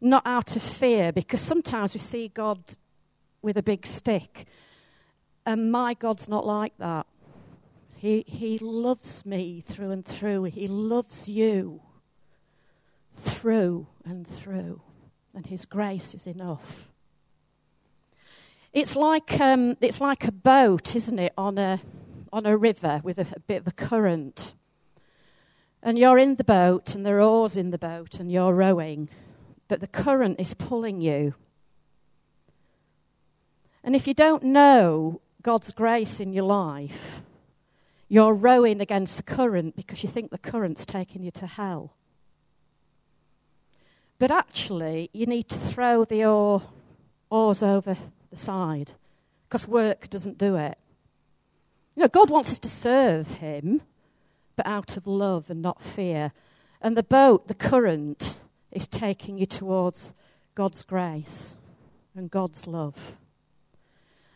not 0.00 0.23
out 0.26 0.56
of 0.56 0.62
fear, 0.62 1.12
because 1.12 1.40
sometimes 1.40 1.94
we 1.94 2.00
see 2.00 2.28
God 2.28 2.58
with 3.42 3.56
a 3.56 3.62
big 3.62 3.87
stick 3.87 4.47
and 5.49 5.73
my 5.73 5.94
God's 5.94 6.28
not 6.28 6.44
like 6.44 6.76
that. 6.78 7.06
He, 7.99 8.25
he 8.28 8.59
loves 8.59 9.26
me 9.26 9.61
through 9.61 9.90
and 9.90 10.07
through. 10.07 10.45
He 10.45 10.69
loves 10.69 11.28
you 11.28 11.81
through 13.17 13.88
and 14.05 14.25
through. 14.25 14.83
And 15.35 15.45
His 15.45 15.64
grace 15.64 16.14
is 16.14 16.25
enough. 16.25 16.88
It's 18.73 18.95
like, 18.95 19.40
um, 19.40 19.76
it's 19.81 20.00
like 20.00 20.28
a 20.28 20.31
boat, 20.31 20.95
isn't 20.95 21.19
it, 21.19 21.33
on 21.37 21.59
a, 21.59 21.81
on 22.33 22.47
a 22.47 22.57
river 22.57 23.00
with 23.02 23.19
a, 23.19 23.26
a 23.35 23.40
bit 23.40 23.62
of 23.62 23.67
a 23.67 23.73
current. 23.73 24.55
And 25.83 25.99
you're 25.99 26.19
in 26.19 26.37
the 26.37 26.45
boat, 26.45 26.95
and 26.95 27.05
there 27.05 27.17
are 27.17 27.23
oars 27.23 27.57
in 27.57 27.71
the 27.71 27.78
boat, 27.78 28.21
and 28.21 28.31
you're 28.31 28.55
rowing, 28.55 29.09
but 29.67 29.81
the 29.81 29.88
current 29.88 30.38
is 30.38 30.55
pulling 30.55 31.00
you. 31.00 31.35
And 33.83 33.97
if 33.97 34.07
you 34.07 34.14
don't 34.14 34.45
know 34.45 35.21
God's 35.43 35.73
grace 35.73 36.21
in 36.21 36.33
your 36.33 36.45
life, 36.45 37.23
you're 38.08 38.34
rowing 38.34 38.80
against 38.80 39.16
the 39.16 39.22
current 39.22 39.76
because 39.76 40.02
you 40.02 40.08
think 40.08 40.30
the 40.30 40.38
current's 40.38 40.86
taking 40.86 41.22
you 41.22 41.30
to 41.32 41.46
hell. 41.46 41.94
But 44.18 44.30
actually, 44.30 45.10
you 45.12 45.26
need 45.26 45.48
to 45.50 45.58
throw 45.58 46.04
the 46.04 46.24
oar, 46.24 46.62
oars 47.30 47.62
over 47.62 47.96
the 48.30 48.36
side 48.36 48.92
because 49.48 49.68
work 49.68 50.10
doesn't 50.10 50.38
do 50.38 50.56
it. 50.56 50.76
You 51.94 52.02
know, 52.02 52.08
God 52.08 52.30
wants 52.30 52.50
us 52.50 52.58
to 52.60 52.68
serve 52.68 53.28
Him, 53.36 53.82
but 54.56 54.66
out 54.66 54.96
of 54.96 55.06
love 55.06 55.50
and 55.50 55.62
not 55.62 55.82
fear. 55.82 56.32
And 56.80 56.96
the 56.96 57.02
boat, 57.02 57.48
the 57.48 57.54
current, 57.54 58.38
is 58.72 58.86
taking 58.86 59.38
you 59.38 59.46
towards 59.46 60.14
God's 60.54 60.82
grace 60.82 61.54
and 62.14 62.30
God's 62.30 62.66
love. 62.66 63.16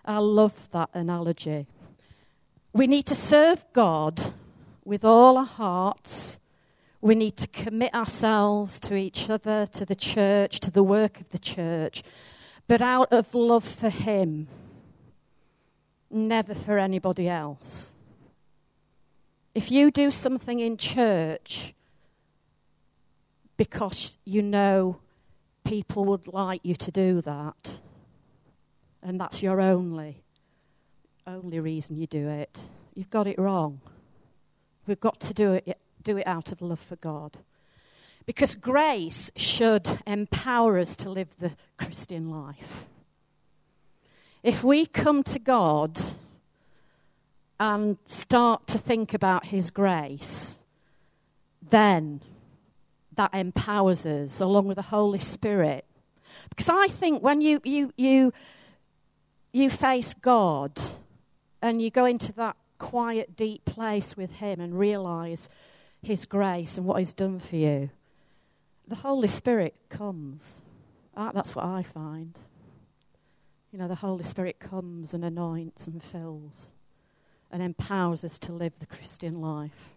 I 0.04 0.18
love 0.18 0.68
that 0.72 0.90
analogy. 0.94 1.66
We 2.74 2.86
need 2.86 3.04
to 3.06 3.14
serve 3.14 3.66
God 3.74 4.32
with 4.84 5.04
all 5.04 5.36
our 5.36 5.44
hearts. 5.44 6.40
We 7.02 7.14
need 7.14 7.36
to 7.38 7.48
commit 7.48 7.92
ourselves 7.94 8.80
to 8.80 8.94
each 8.94 9.28
other, 9.28 9.66
to 9.66 9.84
the 9.84 9.94
church, 9.94 10.58
to 10.60 10.70
the 10.70 10.82
work 10.82 11.20
of 11.20 11.30
the 11.30 11.38
church, 11.38 12.02
but 12.68 12.80
out 12.80 13.12
of 13.12 13.34
love 13.34 13.64
for 13.64 13.90
Him, 13.90 14.48
never 16.10 16.54
for 16.54 16.78
anybody 16.78 17.28
else. 17.28 17.92
If 19.54 19.70
you 19.70 19.90
do 19.90 20.10
something 20.10 20.60
in 20.60 20.78
church 20.78 21.74
because 23.58 24.16
you 24.24 24.40
know 24.42 24.98
people 25.64 26.06
would 26.06 26.26
like 26.26 26.62
you 26.64 26.74
to 26.76 26.90
do 26.90 27.20
that, 27.20 27.78
and 29.02 29.20
that's 29.20 29.42
your 29.42 29.60
only 29.60 30.21
only 31.26 31.60
reason 31.60 31.96
you 31.96 32.06
do 32.06 32.28
it. 32.28 32.60
You've 32.94 33.10
got 33.10 33.26
it 33.26 33.38
wrong. 33.38 33.80
We've 34.86 35.00
got 35.00 35.20
to 35.20 35.34
do 35.34 35.52
it, 35.52 35.78
do 36.02 36.16
it 36.16 36.26
out 36.26 36.52
of 36.52 36.60
love 36.60 36.80
for 36.80 36.96
God. 36.96 37.38
Because 38.26 38.54
grace 38.54 39.30
should 39.36 39.98
empower 40.06 40.78
us 40.78 40.94
to 40.96 41.10
live 41.10 41.28
the 41.38 41.52
Christian 41.78 42.30
life. 42.30 42.86
If 44.42 44.64
we 44.64 44.86
come 44.86 45.22
to 45.24 45.38
God 45.38 45.98
and 47.58 47.96
start 48.06 48.66
to 48.68 48.78
think 48.78 49.14
about 49.14 49.46
His 49.46 49.70
grace, 49.70 50.58
then 51.70 52.20
that 53.14 53.32
empowers 53.34 54.06
us 54.06 54.40
along 54.40 54.66
with 54.66 54.76
the 54.76 54.82
Holy 54.82 55.18
Spirit. 55.18 55.84
Because 56.48 56.68
I 56.68 56.88
think 56.88 57.22
when 57.22 57.40
you, 57.40 57.60
you, 57.64 57.92
you, 57.96 58.32
you 59.52 59.70
face 59.70 60.14
God, 60.14 60.80
and 61.62 61.80
you 61.80 61.90
go 61.90 62.04
into 62.04 62.32
that 62.32 62.56
quiet, 62.78 63.36
deep 63.36 63.64
place 63.64 64.16
with 64.16 64.32
Him 64.32 64.60
and 64.60 64.78
realize 64.78 65.48
His 66.02 66.26
grace 66.26 66.76
and 66.76 66.84
what 66.84 66.98
He's 66.98 67.12
done 67.14 67.38
for 67.38 67.56
you, 67.56 67.90
the 68.86 68.96
Holy 68.96 69.28
Spirit 69.28 69.74
comes. 69.88 70.62
Ah, 71.16 71.30
that's 71.32 71.54
what 71.54 71.64
I 71.64 71.82
find. 71.82 72.36
You 73.72 73.78
know, 73.78 73.88
the 73.88 73.94
Holy 73.94 74.24
Spirit 74.24 74.58
comes 74.58 75.14
and 75.14 75.24
anoints 75.24 75.86
and 75.86 76.02
fills 76.02 76.72
and 77.50 77.62
empowers 77.62 78.24
us 78.24 78.38
to 78.40 78.52
live 78.52 78.72
the 78.78 78.86
Christian 78.86 79.40
life. 79.40 79.90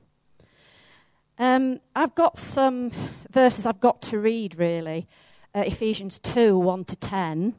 Um, 1.38 1.80
I've 1.96 2.16
got 2.16 2.38
some 2.38 2.92
verses 3.30 3.66
I've 3.66 3.82
got 3.82 4.02
to 4.04 4.20
read, 4.20 4.58
really. 4.58 5.08
Uh, 5.54 5.64
Ephesians 5.66 6.20
2 6.20 6.58
1 6.58 6.86
to 6.86 6.96
10. 6.96 7.56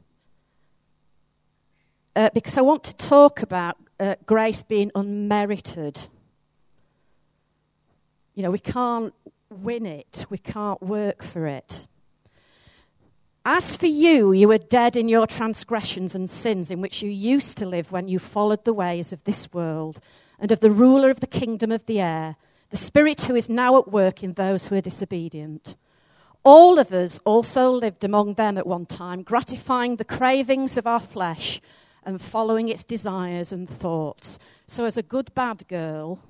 Uh, 2.14 2.30
because 2.32 2.56
I 2.56 2.62
want 2.62 2.84
to 2.84 2.94
talk 2.94 3.42
about 3.42 3.76
uh, 3.98 4.16
grace 4.26 4.62
being 4.62 4.90
unmerited. 4.94 6.00
You 8.34 8.42
know, 8.42 8.50
we 8.50 8.58
can't 8.58 9.14
win 9.50 9.86
it, 9.86 10.26
we 10.28 10.38
can't 10.38 10.82
work 10.82 11.22
for 11.22 11.46
it. 11.46 11.86
As 13.44 13.76
for 13.76 13.86
you, 13.86 14.32
you 14.32 14.48
were 14.48 14.58
dead 14.58 14.96
in 14.96 15.08
your 15.08 15.26
transgressions 15.26 16.16
and 16.16 16.28
sins 16.28 16.70
in 16.70 16.80
which 16.80 17.00
you 17.00 17.08
used 17.08 17.56
to 17.58 17.66
live 17.66 17.92
when 17.92 18.08
you 18.08 18.18
followed 18.18 18.64
the 18.64 18.74
ways 18.74 19.12
of 19.12 19.22
this 19.22 19.52
world 19.52 20.00
and 20.40 20.50
of 20.50 20.60
the 20.60 20.70
ruler 20.70 21.10
of 21.10 21.20
the 21.20 21.28
kingdom 21.28 21.70
of 21.70 21.86
the 21.86 22.00
air, 22.00 22.36
the 22.70 22.76
spirit 22.76 23.22
who 23.22 23.36
is 23.36 23.48
now 23.48 23.78
at 23.78 23.90
work 23.90 24.24
in 24.24 24.32
those 24.32 24.66
who 24.66 24.74
are 24.74 24.80
disobedient. 24.80 25.76
All 26.42 26.78
of 26.78 26.92
us 26.92 27.20
also 27.24 27.70
lived 27.70 28.02
among 28.02 28.34
them 28.34 28.58
at 28.58 28.66
one 28.66 28.84
time, 28.84 29.22
gratifying 29.22 29.96
the 29.96 30.04
cravings 30.04 30.76
of 30.76 30.86
our 30.86 31.00
flesh 31.00 31.60
and 32.06 32.22
following 32.22 32.68
its 32.68 32.84
desires 32.84 33.52
and 33.52 33.68
thoughts. 33.68 34.38
So, 34.68 34.84
as 34.84 34.96
a 34.96 35.02
good 35.02 35.34
bad 35.34 35.66
girl, 35.68 36.20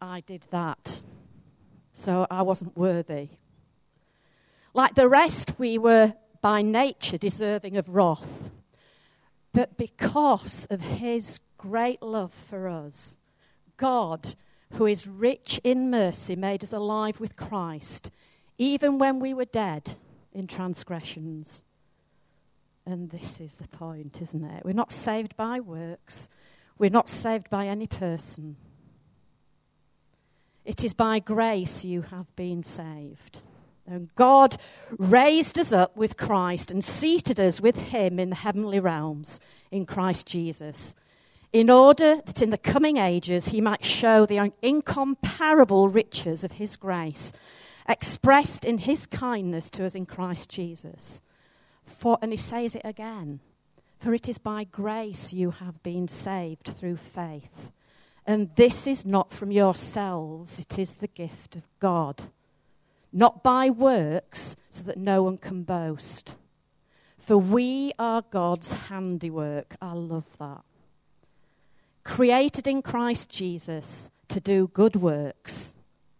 I 0.00 0.20
did 0.20 0.42
that. 0.50 1.00
So, 1.92 2.26
I 2.30 2.42
wasn't 2.42 2.76
worthy. 2.76 3.30
Like 4.72 4.94
the 4.94 5.08
rest, 5.08 5.58
we 5.58 5.78
were 5.78 6.14
by 6.40 6.62
nature 6.62 7.18
deserving 7.18 7.76
of 7.76 7.88
wrath. 7.88 8.50
But 9.52 9.76
because 9.76 10.66
of 10.70 10.80
his 10.80 11.40
great 11.58 12.02
love 12.02 12.32
for 12.32 12.68
us, 12.68 13.16
God, 13.76 14.36
who 14.74 14.86
is 14.86 15.08
rich 15.08 15.60
in 15.64 15.90
mercy, 15.90 16.36
made 16.36 16.62
us 16.62 16.72
alive 16.72 17.20
with 17.20 17.36
Christ, 17.36 18.10
even 18.58 18.98
when 18.98 19.18
we 19.18 19.34
were 19.34 19.46
dead 19.46 19.96
in 20.32 20.46
transgressions. 20.46 21.64
And 22.86 23.10
this 23.10 23.40
is 23.40 23.56
the 23.56 23.66
point, 23.66 24.22
isn't 24.22 24.44
it? 24.44 24.64
We're 24.64 24.72
not 24.72 24.92
saved 24.92 25.36
by 25.36 25.60
works, 25.60 26.28
we're 26.78 26.90
not 26.90 27.08
saved 27.08 27.50
by 27.50 27.66
any 27.66 27.86
person. 27.86 28.56
It 30.64 30.82
is 30.82 30.94
by 30.94 31.20
grace 31.20 31.84
you 31.84 32.02
have 32.02 32.34
been 32.34 32.62
saved. 32.62 33.40
And 33.86 34.12
God 34.16 34.56
raised 34.98 35.58
us 35.58 35.72
up 35.72 35.96
with 35.96 36.16
Christ 36.16 36.72
and 36.72 36.82
seated 36.82 37.38
us 37.38 37.60
with 37.60 37.76
Him 37.76 38.18
in 38.18 38.30
the 38.30 38.36
heavenly 38.36 38.80
realms 38.80 39.38
in 39.70 39.86
Christ 39.86 40.26
Jesus, 40.26 40.94
in 41.52 41.70
order 41.70 42.16
that 42.26 42.42
in 42.42 42.50
the 42.50 42.58
coming 42.58 42.96
ages 42.96 43.48
He 43.48 43.60
might 43.60 43.84
show 43.84 44.26
the 44.26 44.52
incomparable 44.60 45.88
riches 45.88 46.42
of 46.42 46.52
His 46.52 46.76
grace, 46.76 47.32
expressed 47.88 48.64
in 48.64 48.78
His 48.78 49.06
kindness 49.06 49.70
to 49.70 49.86
us 49.86 49.94
in 49.94 50.04
Christ 50.04 50.50
Jesus. 50.50 51.20
For, 51.86 52.18
and 52.20 52.32
he 52.32 52.36
says 52.36 52.74
it 52.74 52.82
again 52.84 53.40
For 53.98 54.12
it 54.12 54.28
is 54.28 54.38
by 54.38 54.64
grace 54.64 55.32
you 55.32 55.52
have 55.52 55.82
been 55.82 56.08
saved 56.08 56.66
through 56.66 56.96
faith. 56.96 57.72
And 58.26 58.50
this 58.56 58.86
is 58.86 59.06
not 59.06 59.30
from 59.30 59.52
yourselves, 59.52 60.58
it 60.58 60.78
is 60.78 60.94
the 60.94 61.06
gift 61.06 61.54
of 61.54 61.62
God. 61.78 62.24
Not 63.12 63.42
by 63.42 63.70
works, 63.70 64.56
so 64.68 64.82
that 64.82 64.98
no 64.98 65.22
one 65.22 65.38
can 65.38 65.62
boast. 65.62 66.34
For 67.18 67.38
we 67.38 67.92
are 67.98 68.22
God's 68.22 68.72
handiwork. 68.72 69.76
I 69.80 69.92
love 69.92 70.26
that. 70.38 70.62
Created 72.04 72.66
in 72.66 72.82
Christ 72.82 73.30
Jesus 73.30 74.10
to 74.28 74.40
do 74.40 74.68
good 74.72 74.96
works 74.96 75.74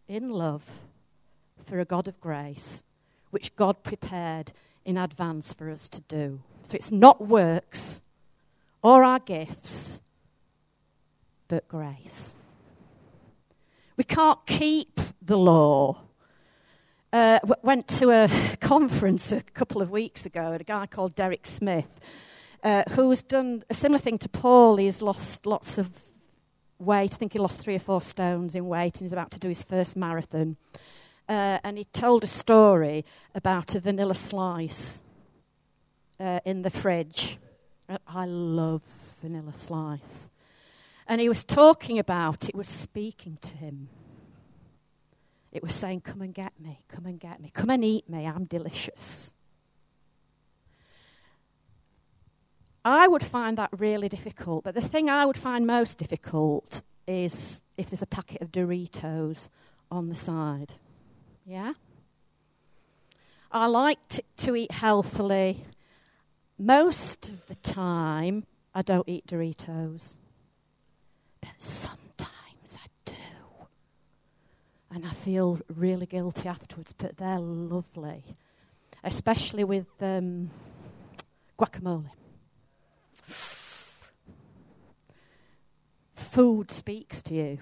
in 0.08 0.28
love 0.28 0.64
for 1.64 1.80
a 1.80 1.84
God 1.84 2.08
of 2.08 2.20
grace, 2.20 2.82
which 3.30 3.56
God 3.56 3.82
prepared 3.82 4.52
in 4.86 4.96
advance 4.96 5.52
for 5.52 5.68
us 5.68 5.88
to 5.90 6.00
do. 6.02 6.40
So 6.62 6.76
it's 6.76 6.92
not 6.92 7.26
works 7.26 8.02
or 8.82 9.02
our 9.02 9.18
gifts, 9.18 10.00
but 11.48 11.66
grace. 11.66 12.34
We 13.96 14.04
can't 14.04 14.38
keep 14.46 15.00
the 15.20 15.36
law. 15.36 16.02
Uh, 17.12 17.40
went 17.62 17.88
to 17.88 18.10
a 18.10 18.28
conference 18.60 19.32
a 19.32 19.40
couple 19.40 19.82
of 19.82 19.90
weeks 19.90 20.24
ago, 20.24 20.52
and 20.52 20.60
a 20.60 20.64
guy 20.64 20.86
called 20.86 21.16
Derek 21.16 21.46
Smith, 21.46 22.00
uh, 22.62 22.84
who's 22.90 23.22
done 23.22 23.64
a 23.68 23.74
similar 23.74 23.98
thing 23.98 24.18
to 24.18 24.28
Paul. 24.28 24.76
He's 24.76 25.02
lost 25.02 25.46
lots 25.46 25.78
of 25.78 25.90
weight. 26.78 27.12
I 27.12 27.16
think 27.16 27.32
he 27.32 27.38
lost 27.40 27.58
three 27.58 27.74
or 27.74 27.80
four 27.80 28.02
stones 28.02 28.54
in 28.54 28.68
weight, 28.68 29.00
and 29.00 29.06
he's 29.06 29.12
about 29.12 29.32
to 29.32 29.38
do 29.40 29.48
his 29.48 29.62
first 29.64 29.96
marathon 29.96 30.56
uh, 31.28 31.58
and 31.64 31.78
he 31.78 31.84
told 31.84 32.24
a 32.24 32.28
story 32.28 33.04
about 33.34 33.74
a 33.74 33.80
vanilla 33.80 34.14
slice 34.14 35.02
uh, 36.20 36.40
in 36.44 36.62
the 36.62 36.70
fridge. 36.70 37.38
I 38.06 38.26
love 38.26 38.82
vanilla 39.20 39.52
slice. 39.54 40.30
And 41.06 41.20
he 41.20 41.28
was 41.28 41.44
talking 41.44 41.98
about 41.98 42.48
it, 42.48 42.54
was 42.54 42.68
speaking 42.68 43.38
to 43.42 43.56
him. 43.56 43.88
It 45.52 45.62
was 45.62 45.74
saying, 45.74 46.00
Come 46.02 46.22
and 46.22 46.34
get 46.34 46.52
me, 46.60 46.82
come 46.88 47.06
and 47.06 47.18
get 47.18 47.40
me, 47.40 47.50
come 47.54 47.70
and 47.70 47.84
eat 47.84 48.08
me, 48.08 48.26
I'm 48.26 48.44
delicious. 48.44 49.32
I 52.84 53.08
would 53.08 53.24
find 53.24 53.58
that 53.58 53.70
really 53.72 54.08
difficult. 54.08 54.62
But 54.62 54.74
the 54.76 54.80
thing 54.80 55.10
I 55.10 55.26
would 55.26 55.36
find 55.36 55.66
most 55.66 55.98
difficult 55.98 56.82
is 57.08 57.62
if 57.76 57.90
there's 57.90 58.02
a 58.02 58.06
packet 58.06 58.42
of 58.42 58.52
Doritos 58.52 59.48
on 59.90 60.06
the 60.06 60.14
side. 60.14 60.74
Yeah? 61.46 61.74
I 63.52 63.66
like 63.66 64.00
to, 64.36 64.54
eat 64.56 64.72
healthily. 64.72 65.64
Most 66.58 67.28
of 67.28 67.46
the 67.46 67.54
time, 67.54 68.44
I 68.74 68.82
don't 68.82 69.08
eat 69.08 69.26
Doritos. 69.28 70.16
But 71.40 71.54
sometimes 71.58 72.76
I 72.76 72.86
do. 73.04 73.14
And 74.90 75.06
I 75.06 75.10
feel 75.10 75.60
really 75.72 76.06
guilty 76.06 76.48
afterwards, 76.48 76.92
but 76.92 77.16
they're 77.16 77.38
lovely. 77.38 78.24
Especially 79.04 79.62
with 79.62 79.86
um, 80.00 80.50
guacamole. 81.56 82.10
Food 86.14 86.72
speaks 86.72 87.22
to 87.22 87.34
you. 87.34 87.58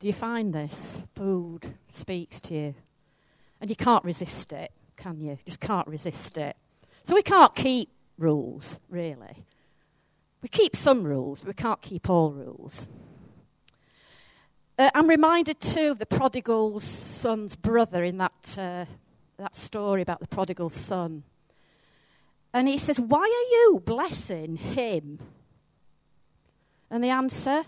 Do 0.00 0.08
you 0.08 0.12
find 0.12 0.52
this? 0.52 0.98
Food 1.14 1.74
speaks 1.88 2.40
to 2.42 2.54
you. 2.54 2.74
And 3.60 3.70
you 3.70 3.76
can't 3.76 4.04
resist 4.04 4.52
it, 4.52 4.70
can 4.96 5.20
you? 5.20 5.38
Just 5.44 5.60
can't 5.60 5.86
resist 5.88 6.36
it. 6.36 6.56
So 7.04 7.14
we 7.14 7.22
can't 7.22 7.54
keep 7.54 7.90
rules, 8.18 8.78
really. 8.88 9.44
We 10.42 10.48
keep 10.48 10.76
some 10.76 11.02
rules, 11.02 11.40
but 11.40 11.48
we 11.48 11.54
can't 11.54 11.82
keep 11.82 12.08
all 12.08 12.30
rules. 12.30 12.86
Uh, 14.78 14.90
I'm 14.94 15.08
reminded 15.08 15.58
too 15.58 15.90
of 15.90 15.98
the 15.98 16.06
prodigal 16.06 16.78
son's 16.78 17.56
brother 17.56 18.04
in 18.04 18.18
that, 18.18 18.54
uh, 18.56 18.84
that 19.36 19.56
story 19.56 20.02
about 20.02 20.20
the 20.20 20.28
prodigal 20.28 20.68
son. 20.68 21.24
And 22.54 22.68
he 22.68 22.78
says, 22.78 23.00
Why 23.00 23.22
are 23.22 23.50
you 23.56 23.82
blessing 23.84 24.56
him? 24.56 25.18
And 26.90 27.02
the 27.02 27.10
answer, 27.10 27.64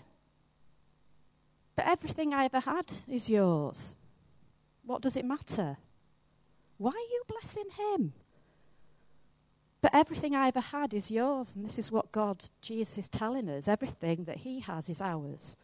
But 1.75 1.87
everything 1.87 2.33
I 2.33 2.45
ever 2.45 2.61
had 2.61 2.91
is 3.09 3.29
yours. 3.29 3.95
What 4.91 5.01
does 5.01 5.15
it 5.15 5.23
matter? 5.23 5.77
Why 6.77 6.91
are 6.91 7.11
you 7.13 7.23
blessing 7.25 7.63
him? 7.77 8.11
But 9.79 9.95
everything 9.95 10.35
I 10.35 10.49
ever 10.49 10.59
had 10.59 10.93
is 10.93 11.09
yours. 11.09 11.55
And 11.55 11.63
this 11.63 11.79
is 11.79 11.93
what 11.93 12.11
God, 12.11 12.43
Jesus, 12.61 12.97
is 12.97 13.07
telling 13.07 13.47
us. 13.47 13.69
Everything 13.69 14.25
that 14.25 14.39
he 14.39 14.59
has 14.59 14.89
is 14.89 14.99
ours. 14.99 15.55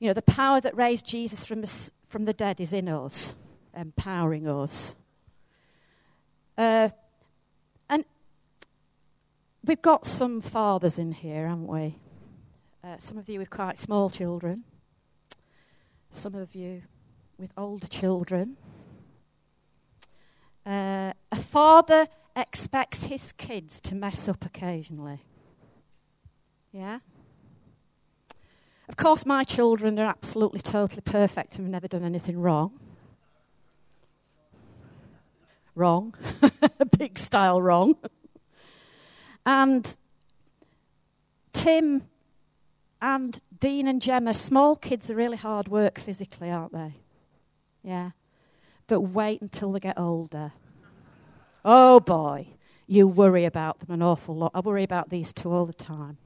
You 0.00 0.08
know, 0.08 0.14
the 0.14 0.22
power 0.22 0.60
that 0.60 0.76
raised 0.76 1.06
Jesus 1.06 1.46
from, 1.46 1.62
from 2.08 2.24
the 2.24 2.32
dead 2.32 2.60
is 2.60 2.72
in 2.72 2.88
us, 2.88 3.36
empowering 3.72 4.48
us. 4.48 4.96
Uh, 6.58 6.88
and 7.88 8.04
we've 9.64 9.80
got 9.80 10.06
some 10.06 10.40
fathers 10.40 10.98
in 10.98 11.12
here, 11.12 11.46
haven't 11.46 11.68
we? 11.68 12.00
Uh, 12.82 12.96
some 12.98 13.16
of 13.16 13.28
you 13.28 13.38
with 13.38 13.50
quite 13.50 13.78
small 13.78 14.10
children, 14.10 14.64
some 16.10 16.34
of 16.34 16.52
you 16.56 16.82
with 17.38 17.52
older 17.56 17.86
children. 17.86 18.56
Uh, 20.64 21.12
a 21.30 21.36
father 21.36 22.08
expects 22.34 23.04
his 23.04 23.32
kids 23.32 23.80
to 23.80 23.94
mess 23.94 24.28
up 24.28 24.44
occasionally. 24.44 25.22
Yeah? 26.72 26.98
Of 28.88 28.96
course, 28.96 29.24
my 29.26 29.42
children 29.42 29.98
are 29.98 30.06
absolutely, 30.06 30.60
totally 30.60 31.02
perfect 31.02 31.56
and 31.56 31.66
have 31.66 31.72
never 31.72 31.88
done 31.88 32.04
anything 32.04 32.38
wrong. 32.38 32.78
Wrong. 35.74 36.14
Big 36.98 37.18
style 37.18 37.60
wrong. 37.60 37.96
and 39.44 39.96
Tim 41.52 42.02
and 43.00 43.40
Dean 43.58 43.86
and 43.86 44.00
Gemma, 44.00 44.34
small 44.34 44.76
kids 44.76 45.10
are 45.10 45.14
really 45.14 45.36
hard 45.36 45.68
work 45.68 45.98
physically, 45.98 46.50
aren't 46.50 46.72
they? 46.72 46.94
Yeah. 47.86 48.10
But 48.88 49.00
wait 49.00 49.40
until 49.40 49.72
they 49.72 49.80
get 49.80 49.98
older. 49.98 50.52
Oh 51.64 52.00
boy, 52.00 52.48
you 52.86 53.06
worry 53.06 53.44
about 53.44 53.78
them 53.78 53.92
an 53.92 54.02
awful 54.02 54.36
lot. 54.36 54.50
I 54.54 54.60
worry 54.60 54.82
about 54.82 55.08
these 55.08 55.32
two 55.32 55.52
all 55.52 55.66
the 55.66 55.72
time. 55.72 56.18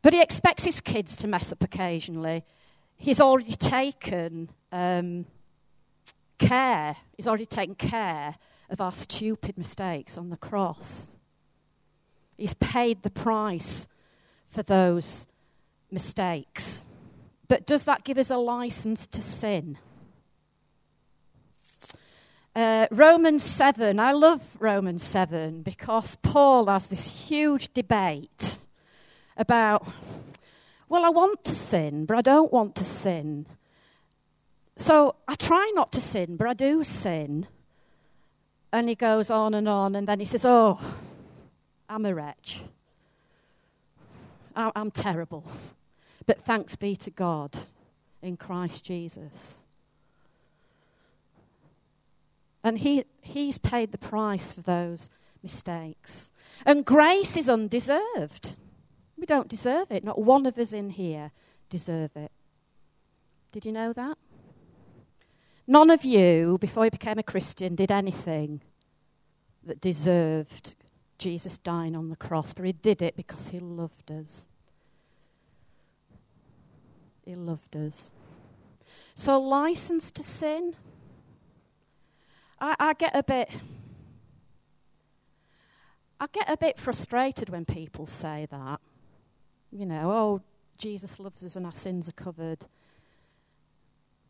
But 0.00 0.12
he 0.12 0.22
expects 0.22 0.62
his 0.62 0.80
kids 0.80 1.16
to 1.16 1.26
mess 1.26 1.50
up 1.50 1.64
occasionally. 1.64 2.44
He's 2.96 3.20
already 3.20 3.54
taken 3.54 4.50
um, 4.70 5.26
care, 6.38 6.96
he's 7.16 7.26
already 7.26 7.46
taken 7.46 7.74
care 7.74 8.36
of 8.70 8.80
our 8.80 8.92
stupid 8.92 9.58
mistakes 9.58 10.16
on 10.16 10.30
the 10.30 10.36
cross. 10.36 11.10
He's 12.36 12.54
paid 12.54 13.02
the 13.02 13.10
price 13.10 13.88
for 14.48 14.62
those 14.62 15.26
mistakes. 15.90 16.85
But 17.48 17.66
does 17.66 17.84
that 17.84 18.04
give 18.04 18.18
us 18.18 18.30
a 18.30 18.36
license 18.36 19.06
to 19.08 19.22
sin? 19.22 19.78
Uh, 22.54 22.86
Romans 22.90 23.44
7, 23.44 24.00
I 24.00 24.12
love 24.12 24.56
Romans 24.58 25.02
7 25.02 25.62
because 25.62 26.16
Paul 26.22 26.66
has 26.66 26.86
this 26.86 27.28
huge 27.28 27.72
debate 27.74 28.56
about, 29.36 29.86
well, 30.88 31.04
I 31.04 31.10
want 31.10 31.44
to 31.44 31.54
sin, 31.54 32.06
but 32.06 32.16
I 32.16 32.22
don't 32.22 32.50
want 32.50 32.74
to 32.76 32.84
sin. 32.84 33.44
So 34.78 35.16
I 35.28 35.34
try 35.34 35.70
not 35.74 35.92
to 35.92 36.00
sin, 36.00 36.36
but 36.36 36.48
I 36.48 36.54
do 36.54 36.82
sin. 36.82 37.46
And 38.72 38.88
he 38.88 38.94
goes 38.94 39.30
on 39.30 39.52
and 39.52 39.68
on, 39.68 39.94
and 39.94 40.08
then 40.08 40.20
he 40.20 40.26
says, 40.26 40.44
Oh, 40.44 40.80
I'm 41.88 42.04
a 42.06 42.14
wretch. 42.14 42.62
I'm 44.54 44.90
terrible. 44.90 45.44
But 46.26 46.40
thanks 46.40 46.76
be 46.76 46.96
to 46.96 47.10
God 47.10 47.56
in 48.20 48.36
Christ 48.36 48.84
Jesus. 48.84 49.62
And 52.64 52.78
he, 52.78 53.04
he's 53.20 53.58
paid 53.58 53.92
the 53.92 53.98
price 53.98 54.52
for 54.52 54.60
those 54.60 55.08
mistakes. 55.42 56.32
And 56.64 56.84
grace 56.84 57.36
is 57.36 57.48
undeserved. 57.48 58.56
We 59.16 59.26
don't 59.26 59.48
deserve 59.48 59.92
it. 59.92 60.02
Not 60.02 60.20
one 60.20 60.46
of 60.46 60.58
us 60.58 60.72
in 60.72 60.90
here 60.90 61.30
deserve 61.70 62.16
it. 62.16 62.32
Did 63.52 63.64
you 63.64 63.72
know 63.72 63.92
that? 63.92 64.18
None 65.66 65.90
of 65.90 66.04
you, 66.04 66.58
before 66.60 66.84
you 66.84 66.90
became 66.90 67.18
a 67.18 67.22
Christian, 67.22 67.74
did 67.74 67.90
anything 67.90 68.60
that 69.64 69.80
deserved 69.80 70.74
Jesus 71.18 71.58
dying 71.58 71.96
on 71.96 72.08
the 72.08 72.16
cross, 72.16 72.52
but 72.52 72.64
he 72.64 72.72
did 72.72 73.02
it 73.02 73.16
because 73.16 73.48
he 73.48 73.58
loved 73.58 74.10
us. 74.10 74.46
He 77.26 77.34
loved 77.34 77.76
us. 77.76 78.10
So, 79.14 79.38
license 79.38 80.10
to 80.12 80.22
sin 80.22 80.74
I, 82.60 82.76
I 82.78 82.92
get 82.94 83.14
a 83.14 83.22
bit. 83.22 83.50
I 86.18 86.26
get 86.32 86.50
a 86.50 86.56
bit 86.56 86.78
frustrated 86.78 87.50
when 87.50 87.64
people 87.64 88.06
say 88.06 88.46
that. 88.50 88.80
You 89.70 89.84
know, 89.84 90.10
oh, 90.10 90.42
Jesus 90.78 91.20
loves 91.20 91.44
us 91.44 91.56
and 91.56 91.66
our 91.66 91.72
sins 91.72 92.08
are 92.08 92.12
covered. 92.12 92.66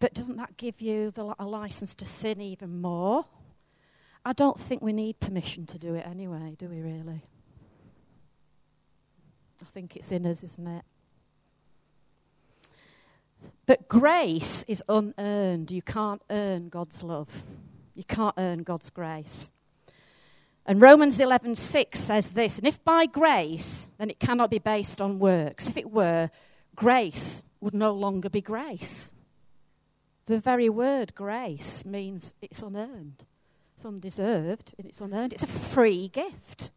But 0.00 0.12
doesn't 0.12 0.36
that 0.36 0.56
give 0.56 0.80
you 0.80 1.12
the, 1.12 1.34
a 1.38 1.46
license 1.46 1.94
to 1.96 2.04
sin 2.04 2.40
even 2.40 2.80
more? 2.80 3.26
I 4.24 4.32
don't 4.32 4.58
think 4.58 4.82
we 4.82 4.92
need 4.92 5.20
permission 5.20 5.66
to 5.66 5.78
do 5.78 5.94
it 5.94 6.04
anyway, 6.04 6.56
do 6.58 6.68
we 6.68 6.80
really? 6.80 7.22
I 9.62 9.64
think 9.72 9.94
it's 9.94 10.10
in 10.10 10.26
us, 10.26 10.42
isn't 10.42 10.66
it? 10.66 10.84
But 13.66 13.88
grace 13.88 14.64
is 14.68 14.82
unearned. 14.88 15.70
You 15.70 15.82
can't 15.82 16.22
earn 16.30 16.68
God's 16.68 17.02
love. 17.02 17.44
You 17.94 18.04
can't 18.04 18.34
earn 18.38 18.62
God's 18.62 18.90
grace. 18.90 19.50
And 20.66 20.80
Romans 20.80 21.18
11:6 21.18 21.96
says 21.96 22.30
this, 22.30 22.58
and 22.58 22.66
if 22.66 22.82
by 22.84 23.06
grace, 23.06 23.86
then 23.98 24.10
it 24.10 24.18
cannot 24.18 24.50
be 24.50 24.58
based 24.58 25.00
on 25.00 25.18
works. 25.18 25.68
If 25.68 25.76
it 25.76 25.90
were, 25.90 26.30
grace 26.74 27.42
would 27.60 27.74
no 27.74 27.92
longer 27.92 28.28
be 28.28 28.40
grace. 28.40 29.12
The 30.26 30.38
very 30.38 30.68
word 30.68 31.14
grace 31.14 31.84
means 31.84 32.34
it's 32.42 32.62
unearned. 32.62 33.24
It's 33.76 33.84
undeserved 33.84 34.74
and 34.76 34.86
it's 34.86 35.00
unearned. 35.00 35.32
It's 35.32 35.44
a 35.44 35.46
free 35.46 36.08
gift. 36.08 36.72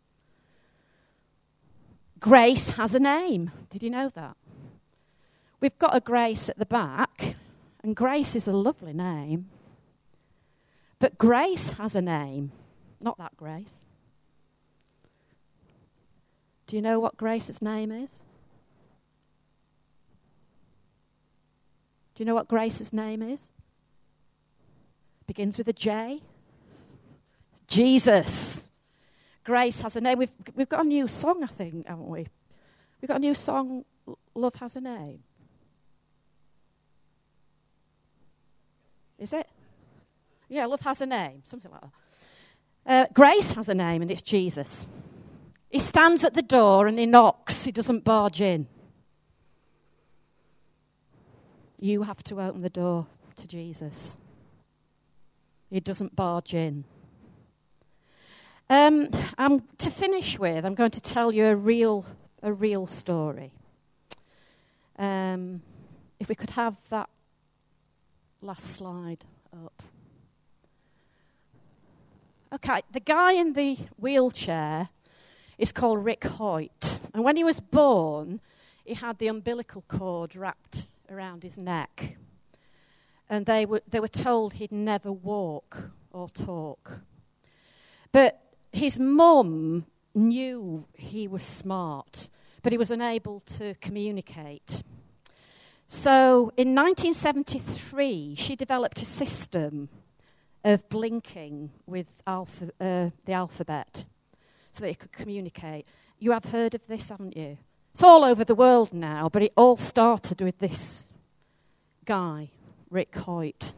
Grace 2.20 2.72
has 2.72 2.94
a 2.94 3.00
name. 3.00 3.52
Did 3.70 3.82
you 3.82 3.90
know 3.90 4.10
that? 4.10 4.38
We've 5.62 5.78
got 5.78 5.95
a 5.95 6.00
grace 6.00 6.50
at 6.50 6.58
the 6.58 6.65
back, 6.65 7.36
and 7.84 7.95
grace 7.95 8.36
is 8.36 8.48
a 8.48 8.54
lovely 8.54 8.93
name. 8.93 9.50
But 11.00 11.17
grace 11.17 11.72
has 11.72 11.95
a 11.95 12.02
name, 12.02 12.52
not 13.02 13.17
that 13.17 13.36
grace. 13.38 13.84
Do 16.69 16.76
you 16.76 16.84
know 16.84 17.00
what 17.00 17.17
Grace's 17.17 17.63
name 17.63 17.91
is? 17.91 18.19
Do 22.13 22.22
you 22.22 22.26
know 22.26 22.36
what 22.36 22.48
Grace's 22.48 22.93
name 22.93 23.24
is? 23.24 23.50
Begins 25.26 25.58
with 25.58 25.67
a 25.67 25.74
J. 25.74 26.22
Jesus. 27.65 28.65
Grace 29.43 29.82
has 29.82 29.95
a 29.95 30.02
name. 30.02 30.19
We've, 30.19 30.32
we've 30.54 30.69
got 30.69 30.86
a 30.86 30.88
new 30.88 31.08
song, 31.08 31.43
I 31.43 31.48
think, 31.48 31.88
haven't 31.88 32.08
we? 32.08 32.28
We've 33.02 33.08
got 33.08 33.17
a 33.17 33.22
new 33.22 33.34
song, 33.34 33.86
Love 34.36 34.54
Has 34.56 34.76
a 34.76 34.82
Name. 34.82 35.24
Is 39.20 39.34
it? 39.34 39.48
Yeah, 40.48 40.66
Love 40.66 40.82
Has 40.82 41.02
a 41.02 41.06
Name, 41.06 41.42
something 41.44 41.72
like 41.72 41.82
that. 41.82 41.92
Uh, 42.86 43.06
Grace 43.14 43.52
has 43.52 43.70
a 43.70 43.76
name, 43.76 44.02
and 44.02 44.10
it's 44.10 44.22
Jesus. 44.22 44.88
He 45.70 45.78
stands 45.78 46.24
at 46.24 46.34
the 46.34 46.42
door 46.42 46.88
and 46.88 46.98
he 46.98 47.06
knocks, 47.06 47.64
he 47.64 47.72
doesn't 47.72 48.04
barge 48.04 48.42
in. 48.42 48.68
You 51.80 52.04
have 52.04 52.24
to 52.24 52.42
open 52.42 52.62
the 52.62 52.70
door 52.70 53.06
to 53.36 53.48
Jesus. 53.48 54.18
He 55.70 55.80
doesn't 55.80 56.16
barge 56.16 56.56
in. 56.56 56.84
Um, 58.72 59.10
I'm, 59.38 59.62
to 59.78 59.92
finish 59.92 60.40
with, 60.40 60.66
I'm 60.66 60.76
going 60.76 60.92
to 60.92 61.02
tell 61.02 61.32
you 61.32 61.46
a 61.46 61.56
real, 61.56 62.06
a 62.42 62.52
real 62.52 62.88
story. 62.88 63.54
Um, 64.98 65.62
if 66.20 66.28
we 66.28 66.36
could 66.36 66.52
have 66.52 66.76
that 66.90 67.10
last 68.41 68.75
slide 68.75 69.25
up. 69.54 69.84
Okay, 72.54 72.82
the 72.91 72.99
guy 72.99 73.34
in 73.34 73.54
the 73.54 73.78
wheelchair 73.97 74.89
is 75.58 75.71
called 75.71 76.04
Rick 76.04 76.23
Hoyt. 76.23 76.99
And 77.13 77.23
when 77.23 77.36
he 77.36 77.43
was 77.43 77.60
born, 77.60 78.39
he 78.86 78.95
had 78.95 79.19
the 79.19 79.28
umbilical 79.28 79.84
cord 79.88 80.36
wrapped 80.36 80.88
around 81.12 81.43
his 81.43 81.58
neck. 81.58 82.17
And 83.30 83.45
they 83.45 83.65
were, 83.65 83.82
they 83.88 83.99
were 83.99 84.08
told 84.08 84.54
he'd 84.54 84.71
never 84.71 85.12
walk 85.12 85.91
or 86.12 86.30
talk. 86.30 87.02
But 88.12 88.41
his 88.71 88.97
mum 88.97 89.86
knew 90.15 90.86
he 90.93 91.28
was 91.28 91.43
smart, 91.43 92.30
but 92.63 92.71
he 92.71 92.78
was 92.78 92.89
unable 92.89 93.41
to 93.41 93.75
communicate. 93.75 94.82
So 95.91 96.54
in 96.56 96.75
1973, 96.75 98.36
she 98.36 98.56
developed 98.56 99.02
a 99.02 99.06
system 99.06 99.89
of 100.63 100.88
blinking 100.88 101.71
with 101.88 102.06
alpha, 102.28 102.69
uh, 102.80 103.10
the 103.25 103.34
alphabet 103.34 104.06
so 104.71 104.82
that 104.82 104.89
he 104.89 104.93
could 104.93 105.12
communicate. 105.12 105.88
You 106.19 106.32
have 106.32 106.45
heard 106.45 106.75
of 106.75 106.86
this, 106.86 107.10
haven't 107.10 107.36
you? 107.36 107.58
It's 107.91 108.04
all 108.04 108.23
over 108.23 108.43
the 108.43 108.54
world 108.54 108.93
now, 108.93 109.30
but 109.30 109.41
it 109.41 109.52
all 109.58 109.78
started 109.78 110.41
with 110.41 110.60
this 110.60 111.08
guy, 112.06 112.52
Rick 112.91 113.15
Hoyt. 113.15 113.73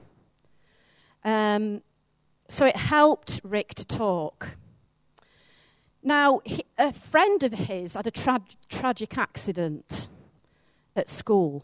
Um, 1.23 1.81
so 2.49 2.65
it 2.65 2.75
helped 2.75 3.39
Rick 3.41 3.73
to 3.75 3.85
talk. 3.85 4.57
Now, 6.03 6.41
he, 6.43 6.65
a 6.77 6.91
friend 6.91 7.41
of 7.41 7.53
his 7.53 7.93
had 7.93 8.05
a 8.05 8.11
tra- 8.11 8.41
tragic 8.67 9.17
accident 9.17 10.09
at 10.93 11.07
school 11.07 11.63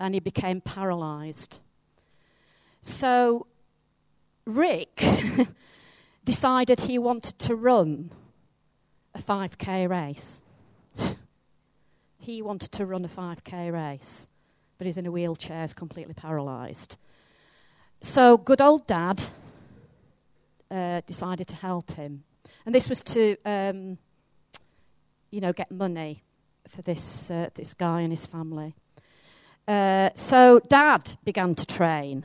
and 0.00 0.14
he 0.14 0.20
became 0.20 0.62
paralyzed. 0.62 1.58
So 2.80 3.46
Rick 4.46 5.04
decided 6.24 6.80
he 6.80 6.98
wanted 6.98 7.38
to 7.40 7.54
run 7.54 8.10
a 9.14 9.20
5k 9.20 9.88
race. 9.88 10.40
he 12.18 12.40
wanted 12.40 12.72
to 12.72 12.86
run 12.86 13.04
a 13.04 13.08
5k 13.08 13.70
race, 13.70 14.26
but 14.78 14.86
he's 14.86 14.96
in 14.96 15.06
a 15.06 15.10
wheelchair, 15.10 15.64
is 15.64 15.74
completely 15.74 16.14
paralyzed. 16.14 16.96
So 18.00 18.38
good 18.38 18.62
old 18.62 18.86
dad 18.86 19.22
uh, 20.70 21.02
decided 21.06 21.46
to 21.48 21.56
help 21.56 21.92
him. 21.92 22.24
And 22.64 22.74
this 22.74 22.88
was 22.88 23.02
to, 23.02 23.36
um, 23.44 23.98
you 25.30 25.40
know, 25.40 25.52
get 25.52 25.70
money 25.70 26.22
for 26.68 26.80
this, 26.80 27.30
uh, 27.30 27.50
this 27.54 27.74
guy 27.74 28.00
and 28.00 28.12
his 28.12 28.24
family. 28.24 28.74
Uh, 29.70 30.10
so 30.16 30.58
dad 30.66 31.16
began 31.22 31.54
to 31.54 31.64
train. 31.64 32.24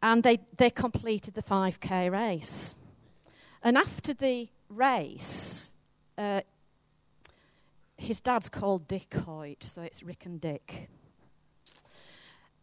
And 0.00 0.22
they, 0.22 0.38
they 0.56 0.70
completed 0.70 1.34
the 1.34 1.42
5k 1.42 2.12
race. 2.12 2.76
And 3.64 3.76
after 3.76 4.14
the 4.14 4.48
race, 4.68 5.72
uh, 6.16 6.42
his 7.96 8.20
dad's 8.20 8.48
called 8.48 8.86
Dick 8.86 9.12
Hoyt, 9.12 9.64
so 9.64 9.82
it's 9.82 10.04
Rick 10.04 10.26
and 10.26 10.40
Dick. 10.40 10.88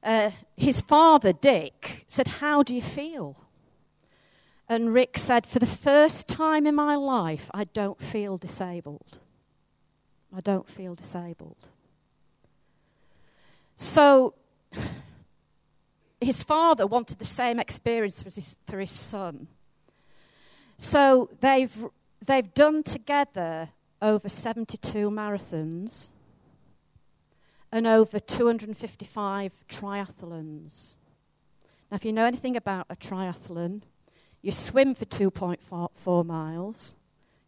Uh, 0.02 0.32
his 0.56 0.80
father, 0.80 1.34
Dick, 1.34 2.06
said, 2.08 2.28
How 2.40 2.64
do 2.64 2.74
you 2.74 2.82
feel? 2.82 3.36
And 4.70 4.94
Rick 4.94 5.18
said, 5.18 5.46
For 5.46 5.60
the 5.60 5.66
first 5.66 6.30
time 6.30 6.66
in 6.66 6.76
my 6.76 6.96
life, 6.96 7.52
I 7.54 7.66
don't 7.66 8.02
feel 8.02 8.38
disabled. 8.38 9.20
I 10.34 10.40
don't 10.40 10.70
feel 10.70 10.96
disabled. 10.96 11.68
So 13.76 14.34
his 16.22 16.44
father 16.44 16.88
wanted 16.88 17.20
the 17.20 17.26
same 17.26 17.60
experience 17.60 18.22
for 18.22 18.30
his, 18.30 18.56
for 18.68 18.80
his 18.80 18.92
son. 18.92 19.48
So 20.78 21.30
they've, 21.40 21.86
they've 22.26 22.54
done 22.54 22.84
together 22.84 23.70
over 24.02 24.30
72 24.30 25.10
marathons 25.10 26.10
and 27.72 27.88
over 27.88 28.20
255 28.20 29.52
triathlons. 29.70 30.96
Now, 31.90 31.96
if 31.96 32.06
you 32.06 32.14
know 32.14 32.26
anything 32.26 32.56
about 32.56 32.88
a 32.90 32.96
triathlon, 32.96 33.82
you 34.42 34.52
swim 34.52 34.96
for 34.96 35.06
2.4 35.06 36.26
miles, 36.26 36.96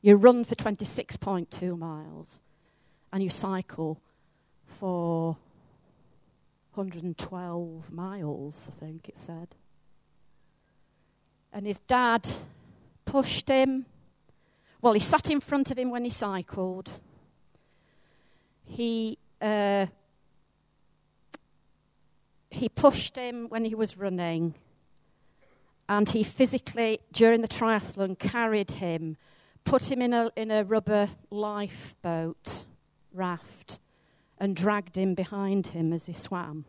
you 0.01 0.15
run 0.15 0.43
for 0.43 0.55
26.2 0.55 1.77
miles, 1.77 2.39
and 3.11 3.23
you 3.23 3.29
cycle 3.29 4.01
for 4.65 5.37
112 6.77 7.91
miles, 7.91 8.69
I 8.71 8.79
think 8.79 9.09
it 9.09 9.17
said. 9.17 9.49
And 11.51 11.65
his 11.65 11.79
dad 11.79 12.27
pushed 13.05 13.47
him. 13.47 13.85
Well, 14.81 14.93
he 14.93 14.99
sat 14.99 15.29
in 15.29 15.39
front 15.39 15.71
of 15.71 15.77
him 15.77 15.89
when 15.89 16.03
he 16.03 16.09
cycled. 16.09 16.89
He 18.63 19.17
uh, 19.41 19.87
he 22.49 22.69
pushed 22.69 23.15
him 23.15 23.47
when 23.49 23.65
he 23.65 23.75
was 23.75 23.97
running 23.97 24.55
and 25.89 26.09
he 26.09 26.23
physically, 26.23 26.99
during 27.11 27.41
the 27.41 27.47
triathlon, 27.47 28.19
carried 28.19 28.71
him, 28.71 29.17
put 29.63 29.89
him 29.89 30.01
in 30.01 30.13
a, 30.13 30.31
in 30.35 30.51
a 30.51 30.63
rubber 30.63 31.09
lifeboat 31.29 32.65
raft, 33.13 33.79
and 34.39 34.55
dragged 34.55 34.97
him 34.97 35.13
behind 35.13 35.67
him 35.67 35.91
as 35.93 36.05
he 36.05 36.13
swam. 36.13 36.65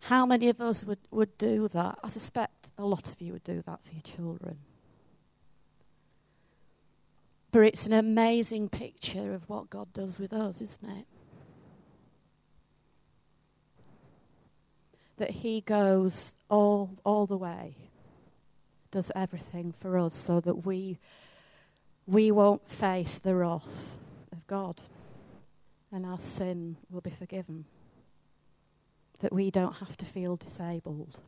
How 0.00 0.26
many 0.26 0.50
of 0.50 0.60
us 0.60 0.84
would, 0.84 0.98
would 1.10 1.38
do 1.38 1.66
that? 1.68 1.98
I 2.04 2.10
suspect 2.10 2.70
a 2.76 2.84
lot 2.84 3.10
of 3.10 3.22
you 3.22 3.32
would 3.32 3.44
do 3.44 3.62
that 3.62 3.82
for 3.82 3.92
your 3.92 4.02
children. 4.02 4.58
But 7.50 7.60
it's 7.60 7.86
an 7.86 7.94
amazing 7.94 8.68
picture 8.68 9.32
of 9.32 9.48
what 9.48 9.70
God 9.70 9.94
does 9.94 10.18
with 10.18 10.32
us, 10.32 10.60
isn't 10.60 10.90
it? 10.90 11.06
That 15.16 15.30
He 15.30 15.62
goes 15.62 16.36
all, 16.50 16.98
all 17.04 17.26
the 17.26 17.38
way, 17.38 17.76
does 18.94 19.10
everything 19.16 19.72
for 19.72 19.98
us 19.98 20.16
so 20.16 20.38
that 20.38 20.64
we, 20.64 21.00
we 22.06 22.30
won't 22.30 22.64
face 22.68 23.18
the 23.18 23.34
wrath 23.34 23.96
of 24.30 24.46
God 24.46 24.80
and 25.90 26.06
our 26.06 26.20
sin 26.20 26.76
will 26.88 27.00
be 27.00 27.10
forgiven. 27.10 27.64
That 29.18 29.32
we 29.32 29.50
don't 29.50 29.78
have 29.78 29.96
to 29.96 30.04
feel 30.04 30.36
disabled. 30.36 31.18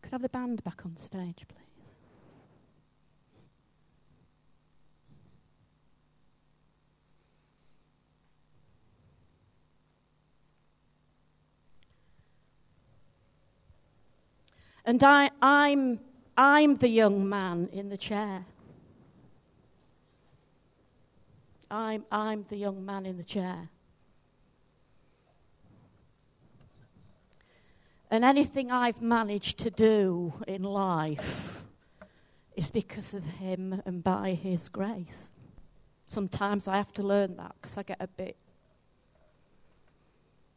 Could 0.00 0.12
I 0.12 0.14
have 0.14 0.22
the 0.22 0.28
band 0.28 0.62
back 0.62 0.82
on 0.84 0.96
stage, 0.96 1.44
please? 1.48 1.58
And 14.84 15.02
I, 15.02 15.30
I'm, 15.42 15.98
I'm 16.40 16.76
the 16.76 16.88
young 16.88 17.28
man 17.28 17.68
in 17.72 17.88
the 17.88 17.96
chair. 17.96 18.44
I'm, 21.68 22.04
I'm 22.12 22.44
the 22.48 22.56
young 22.56 22.86
man 22.86 23.06
in 23.06 23.16
the 23.16 23.24
chair. 23.24 23.70
And 28.08 28.24
anything 28.24 28.70
I've 28.70 29.02
managed 29.02 29.58
to 29.58 29.70
do 29.70 30.32
in 30.46 30.62
life 30.62 31.64
is 32.54 32.70
because 32.70 33.14
of 33.14 33.24
Him 33.24 33.82
and 33.84 34.04
by 34.04 34.34
His 34.34 34.68
grace. 34.68 35.30
Sometimes 36.06 36.68
I 36.68 36.76
have 36.76 36.92
to 36.92 37.02
learn 37.02 37.36
that 37.38 37.56
because 37.60 37.76
I 37.76 37.82
get 37.82 37.96
a 37.98 38.06
bit 38.06 38.36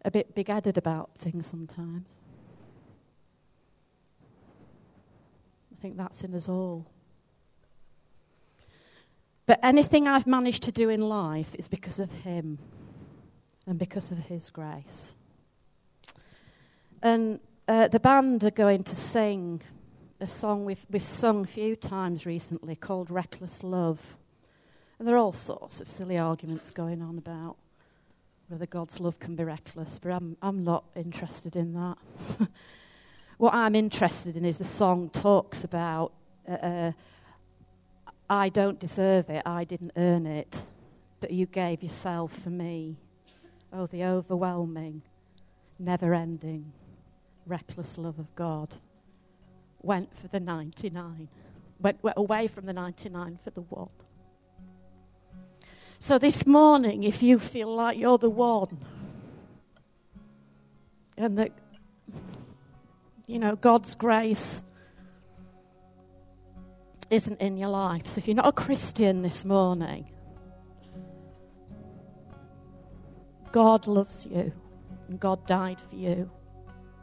a 0.06 0.12
bit 0.12 0.36
big 0.36 0.48
headed 0.48 0.78
about 0.78 1.16
things 1.18 1.48
sometimes. 1.48 2.21
Think 5.82 5.98
that's 5.98 6.24
in 6.24 6.36
us 6.36 6.48
all. 6.48 6.86
But 9.48 9.60
anything 9.64 10.08
I've 10.08 10.28
managed 10.28 10.64
to 10.64 10.72
do 10.72 10.90
in 10.90 11.02
life 11.02 11.56
is 11.56 11.68
because 11.68 12.00
of 12.00 12.12
Him 12.12 12.60
and 13.66 13.80
because 13.80 14.12
of 14.12 14.20
His 14.20 14.50
grace. 14.50 15.16
And 17.02 17.40
uh, 17.68 17.88
the 17.88 18.00
band 18.00 18.44
are 18.44 18.52
going 18.52 18.84
to 18.84 18.96
sing 18.96 19.62
a 20.20 20.28
song 20.28 20.66
we've, 20.66 20.86
we've 20.92 21.02
sung 21.02 21.44
a 21.44 21.48
few 21.48 21.76
times 21.76 22.28
recently 22.28 22.76
called 22.76 23.10
Reckless 23.10 23.64
Love. 23.64 24.16
And 25.00 25.08
there 25.08 25.16
are 25.16 25.20
all 25.20 25.32
sorts 25.32 25.82
of 25.82 25.88
silly 25.88 26.20
arguments 26.20 26.70
going 26.70 27.02
on 27.02 27.18
about 27.18 27.58
whether 28.50 28.68
God's 28.68 29.00
love 29.00 29.20
can 29.20 29.36
be 29.36 29.44
reckless, 29.44 29.98
but 29.98 30.12
I'm, 30.12 30.38
I'm 30.42 30.64
not 30.64 30.84
interested 30.96 31.56
in 31.56 31.74
that. 31.74 31.98
what 33.42 33.56
I'm 33.56 33.74
interested 33.74 34.38
in 34.38 34.46
is 34.46 34.60
the 34.60 34.64
song 34.64 35.10
talks 35.10 35.64
about 35.64 36.14
uh, 36.48 36.52
uh, 36.52 36.92
I 38.30 38.50
don't 38.50 38.80
deserve 38.80 39.32
it, 39.32 39.42
I 39.48 39.64
didn't 39.64 39.94
earn 39.98 40.28
it, 40.28 40.62
but 41.20 41.32
you 41.32 41.48
gave 41.48 41.82
yourself 41.82 42.38
for 42.38 42.52
me. 42.52 42.98
Oh, 43.74 43.88
the 43.88 44.04
overwhelming, 44.04 45.02
never 45.80 46.14
ending, 46.14 46.72
reckless 47.48 47.98
love 47.98 48.20
of 48.20 48.34
God 48.36 48.76
went 49.82 50.16
for 50.16 50.28
the 50.28 50.40
99, 50.40 51.28
went, 51.80 52.04
went 52.04 52.18
away 52.18 52.46
from 52.46 52.68
the 52.68 52.74
99 52.74 53.40
for 53.44 53.50
the 53.50 53.62
one. 53.62 53.90
So 55.98 56.20
this 56.20 56.46
morning, 56.46 57.02
if 57.02 57.24
you 57.24 57.40
feel 57.40 57.74
like 57.74 57.98
you're 57.98 58.20
the 58.20 58.30
one, 58.30 58.78
and 61.18 61.40
that, 61.40 61.52
you 63.28 63.40
know, 63.40 63.56
God's 63.56 63.96
grace 63.96 64.64
isn't 67.10 67.42
in 67.42 67.58
your 67.58 67.70
life. 67.70 68.08
So 68.08 68.20
if 68.20 68.28
you're 68.28 68.36
not 68.36 68.48
a 68.48 68.52
Christian 68.52 69.22
this 69.22 69.44
morning, 69.46 70.10
God 73.52 73.86
loves 73.88 74.26
you, 74.26 74.54
and 75.10 75.20
God 75.20 75.46
died 75.46 75.82
for 75.90 75.96
you. 75.96 76.32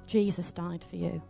Jesus 0.07 0.52
died 0.52 0.83
for 0.83 0.96
you 0.96 1.22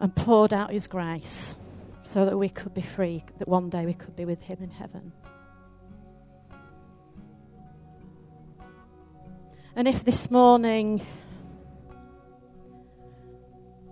and 0.00 0.14
poured 0.14 0.52
out 0.52 0.70
his 0.70 0.86
grace 0.86 1.56
so 2.04 2.24
that 2.24 2.38
we 2.38 2.48
could 2.48 2.72
be 2.72 2.80
free, 2.80 3.24
that 3.38 3.48
one 3.48 3.68
day 3.68 3.84
we 3.84 3.94
could 3.94 4.14
be 4.14 4.24
with 4.24 4.40
him 4.40 4.58
in 4.60 4.70
heaven. 4.70 5.12
And 9.74 9.86
if 9.86 10.04
this 10.04 10.30
morning 10.30 11.04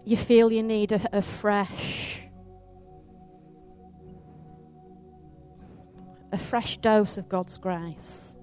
you 0.06 0.16
feel 0.16 0.52
you 0.52 0.62
need 0.62 0.92
a, 0.92 1.00
a 1.12 1.20
fresh, 1.20 2.22
a 6.30 6.38
fresh 6.38 6.76
dose 6.78 7.18
of 7.18 7.28
God's 7.28 7.58
grace 7.58 8.36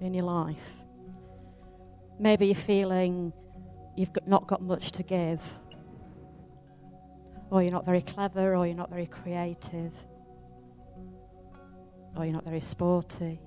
in 0.00 0.14
your 0.14 0.24
life, 0.24 0.76
maybe 2.20 2.46
you're 2.46 2.54
feeling 2.54 3.32
you've 3.96 4.12
not 4.28 4.46
got 4.46 4.62
much 4.62 4.92
to 4.92 5.02
give, 5.02 5.42
or 7.50 7.62
you're 7.62 7.72
not 7.72 7.84
very 7.84 8.02
clever, 8.02 8.54
or 8.54 8.64
you're 8.64 8.76
not 8.76 8.90
very 8.90 9.06
creative, 9.06 9.92
or 12.16 12.24
you're 12.24 12.34
not 12.34 12.44
very 12.44 12.60
sporty. 12.60 13.40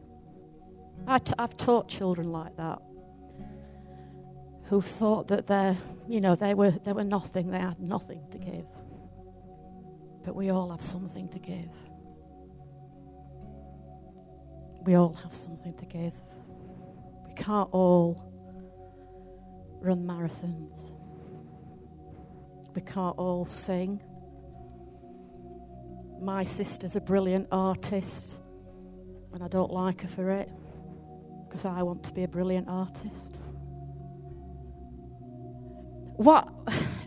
i 1.08 1.20
t- 1.20 1.34
I've 1.40 1.56
taught 1.56 1.88
children 1.88 2.34
like 2.34 2.58
that 2.58 2.80
who 4.64 4.82
thought 4.82 5.30
that 5.30 5.48
they 5.48 5.78
you 6.12 6.22
know, 6.22 6.36
they 6.36 6.54
were, 6.54 6.72
they 6.72 6.94
were 6.94 7.04
nothing, 7.04 7.52
they 7.52 7.60
had 7.60 7.80
nothing 7.80 8.22
to 8.32 8.38
give. 8.38 8.66
But 10.24 10.36
we 10.36 10.50
all 10.50 10.70
have 10.70 10.82
something 10.82 11.30
to 11.30 11.40
give. 11.40 11.72
We 14.84 14.96
all 14.96 15.14
have 15.14 15.34
something 15.34 15.74
to 15.76 15.86
give. 15.86 16.14
We 17.28 17.34
can't 17.34 17.70
all 17.72 18.32
run 19.80 20.06
marathons. 20.06 20.92
We 22.76 22.82
can't 22.82 23.18
all 23.18 23.46
sing. 23.46 24.02
My 26.22 26.44
sister's 26.44 26.96
a 26.96 27.02
brilliant 27.02 27.48
artist, 27.52 28.40
and 29.34 29.44
I 29.44 29.48
don't 29.48 29.72
like 29.72 30.02
her 30.02 30.08
for 30.08 30.30
it 30.30 30.50
because 31.48 31.66
I 31.66 31.82
want 31.84 32.04
to 32.04 32.14
be 32.14 32.24
a 32.24 32.28
brilliant 32.28 32.70
artist. 32.70 33.38
What, 36.22 36.54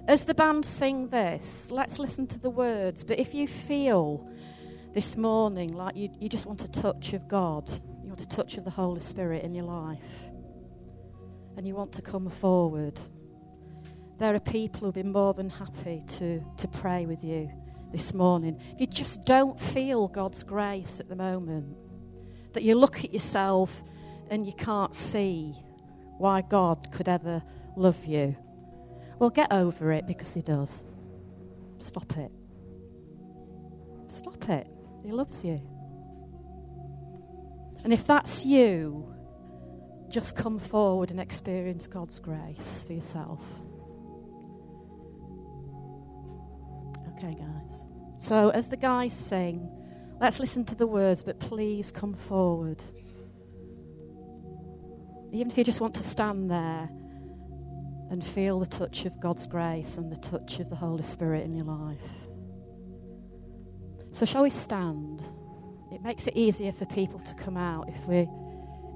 as 0.08 0.24
the 0.24 0.34
band 0.34 0.64
sing 0.64 1.06
this, 1.06 1.70
let's 1.70 2.00
listen 2.00 2.26
to 2.26 2.38
the 2.40 2.50
words. 2.50 3.04
But 3.04 3.20
if 3.20 3.32
you 3.32 3.46
feel 3.46 4.28
this 4.92 5.16
morning 5.16 5.72
like 5.72 5.94
you, 5.94 6.08
you 6.18 6.28
just 6.28 6.46
want 6.46 6.64
a 6.64 6.68
touch 6.68 7.12
of 7.12 7.28
God, 7.28 7.70
you 8.02 8.08
want 8.08 8.20
a 8.20 8.28
touch 8.28 8.56
of 8.56 8.64
the 8.64 8.72
Holy 8.72 8.98
Spirit 9.00 9.44
in 9.44 9.54
your 9.54 9.66
life, 9.66 10.00
and 11.56 11.64
you 11.64 11.76
want 11.76 11.92
to 11.92 12.02
come 12.02 12.28
forward, 12.28 13.00
there 14.18 14.34
are 14.34 14.40
people 14.40 14.80
who'll 14.80 14.90
be 14.90 15.04
more 15.04 15.32
than 15.32 15.48
happy 15.48 16.02
to, 16.18 16.44
to 16.58 16.66
pray 16.66 17.06
with 17.06 17.22
you 17.22 17.48
this 17.92 18.14
morning. 18.14 18.60
If 18.72 18.80
you 18.80 18.86
just 18.88 19.24
don't 19.24 19.60
feel 19.60 20.08
God's 20.08 20.42
grace 20.42 20.98
at 20.98 21.08
the 21.08 21.14
moment, 21.14 21.76
that 22.52 22.64
you 22.64 22.74
look 22.74 23.04
at 23.04 23.14
yourself 23.14 23.84
and 24.28 24.44
you 24.44 24.54
can't 24.54 24.96
see 24.96 25.54
why 26.18 26.40
God 26.40 26.88
could 26.90 27.08
ever 27.08 27.44
love 27.76 28.04
you 28.06 28.34
well, 29.18 29.30
get 29.30 29.52
over 29.52 29.92
it 29.92 30.06
because 30.06 30.34
He 30.34 30.42
does. 30.42 30.84
Stop 31.78 32.16
it. 32.16 32.30
Stop 34.08 34.48
it. 34.48 34.68
He 35.04 35.12
loves 35.12 35.44
you. 35.44 35.60
And 37.82 37.92
if 37.92 38.06
that's 38.06 38.44
you, 38.46 39.12
just 40.08 40.34
come 40.36 40.58
forward 40.58 41.10
and 41.10 41.20
experience 41.20 41.86
God's 41.86 42.18
grace 42.18 42.84
for 42.86 42.94
yourself. 42.94 43.42
Okay, 47.16 47.34
guys. 47.34 47.84
So, 48.16 48.50
as 48.50 48.70
the 48.70 48.76
guys 48.76 49.12
sing, 49.12 49.68
let's 50.20 50.40
listen 50.40 50.64
to 50.66 50.74
the 50.74 50.86
words, 50.86 51.22
but 51.22 51.38
please 51.38 51.90
come 51.90 52.14
forward. 52.14 52.82
Even 55.32 55.50
if 55.50 55.58
you 55.58 55.64
just 55.64 55.80
want 55.80 55.94
to 55.96 56.02
stand 56.02 56.50
there 56.50 56.88
and 58.10 58.24
feel 58.24 58.60
the 58.60 58.66
touch 58.66 59.04
of 59.04 59.18
God's 59.20 59.46
grace 59.46 59.96
and 59.96 60.10
the 60.10 60.16
touch 60.16 60.60
of 60.60 60.68
the 60.68 60.76
Holy 60.76 61.02
Spirit 61.02 61.44
in 61.44 61.54
your 61.54 61.64
life. 61.64 61.98
So, 64.10 64.26
shall 64.26 64.42
we 64.42 64.50
stand? 64.50 65.22
It 65.92 66.02
makes 66.02 66.26
it 66.26 66.36
easier 66.36 66.72
for 66.72 66.86
people 66.86 67.18
to 67.20 67.34
come 67.34 67.56
out 67.56 67.88
if 67.88 68.06
we 68.06 68.28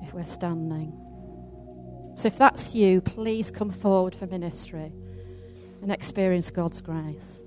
if 0.02 0.12
we're 0.14 0.24
standing. 0.24 0.92
So, 2.14 2.28
if 2.28 2.36
that's 2.38 2.74
you, 2.74 3.00
please 3.00 3.50
come 3.50 3.70
forward 3.70 4.14
for 4.14 4.26
ministry 4.26 4.92
and 5.82 5.90
experience 5.90 6.50
God's 6.50 6.80
grace. 6.80 7.40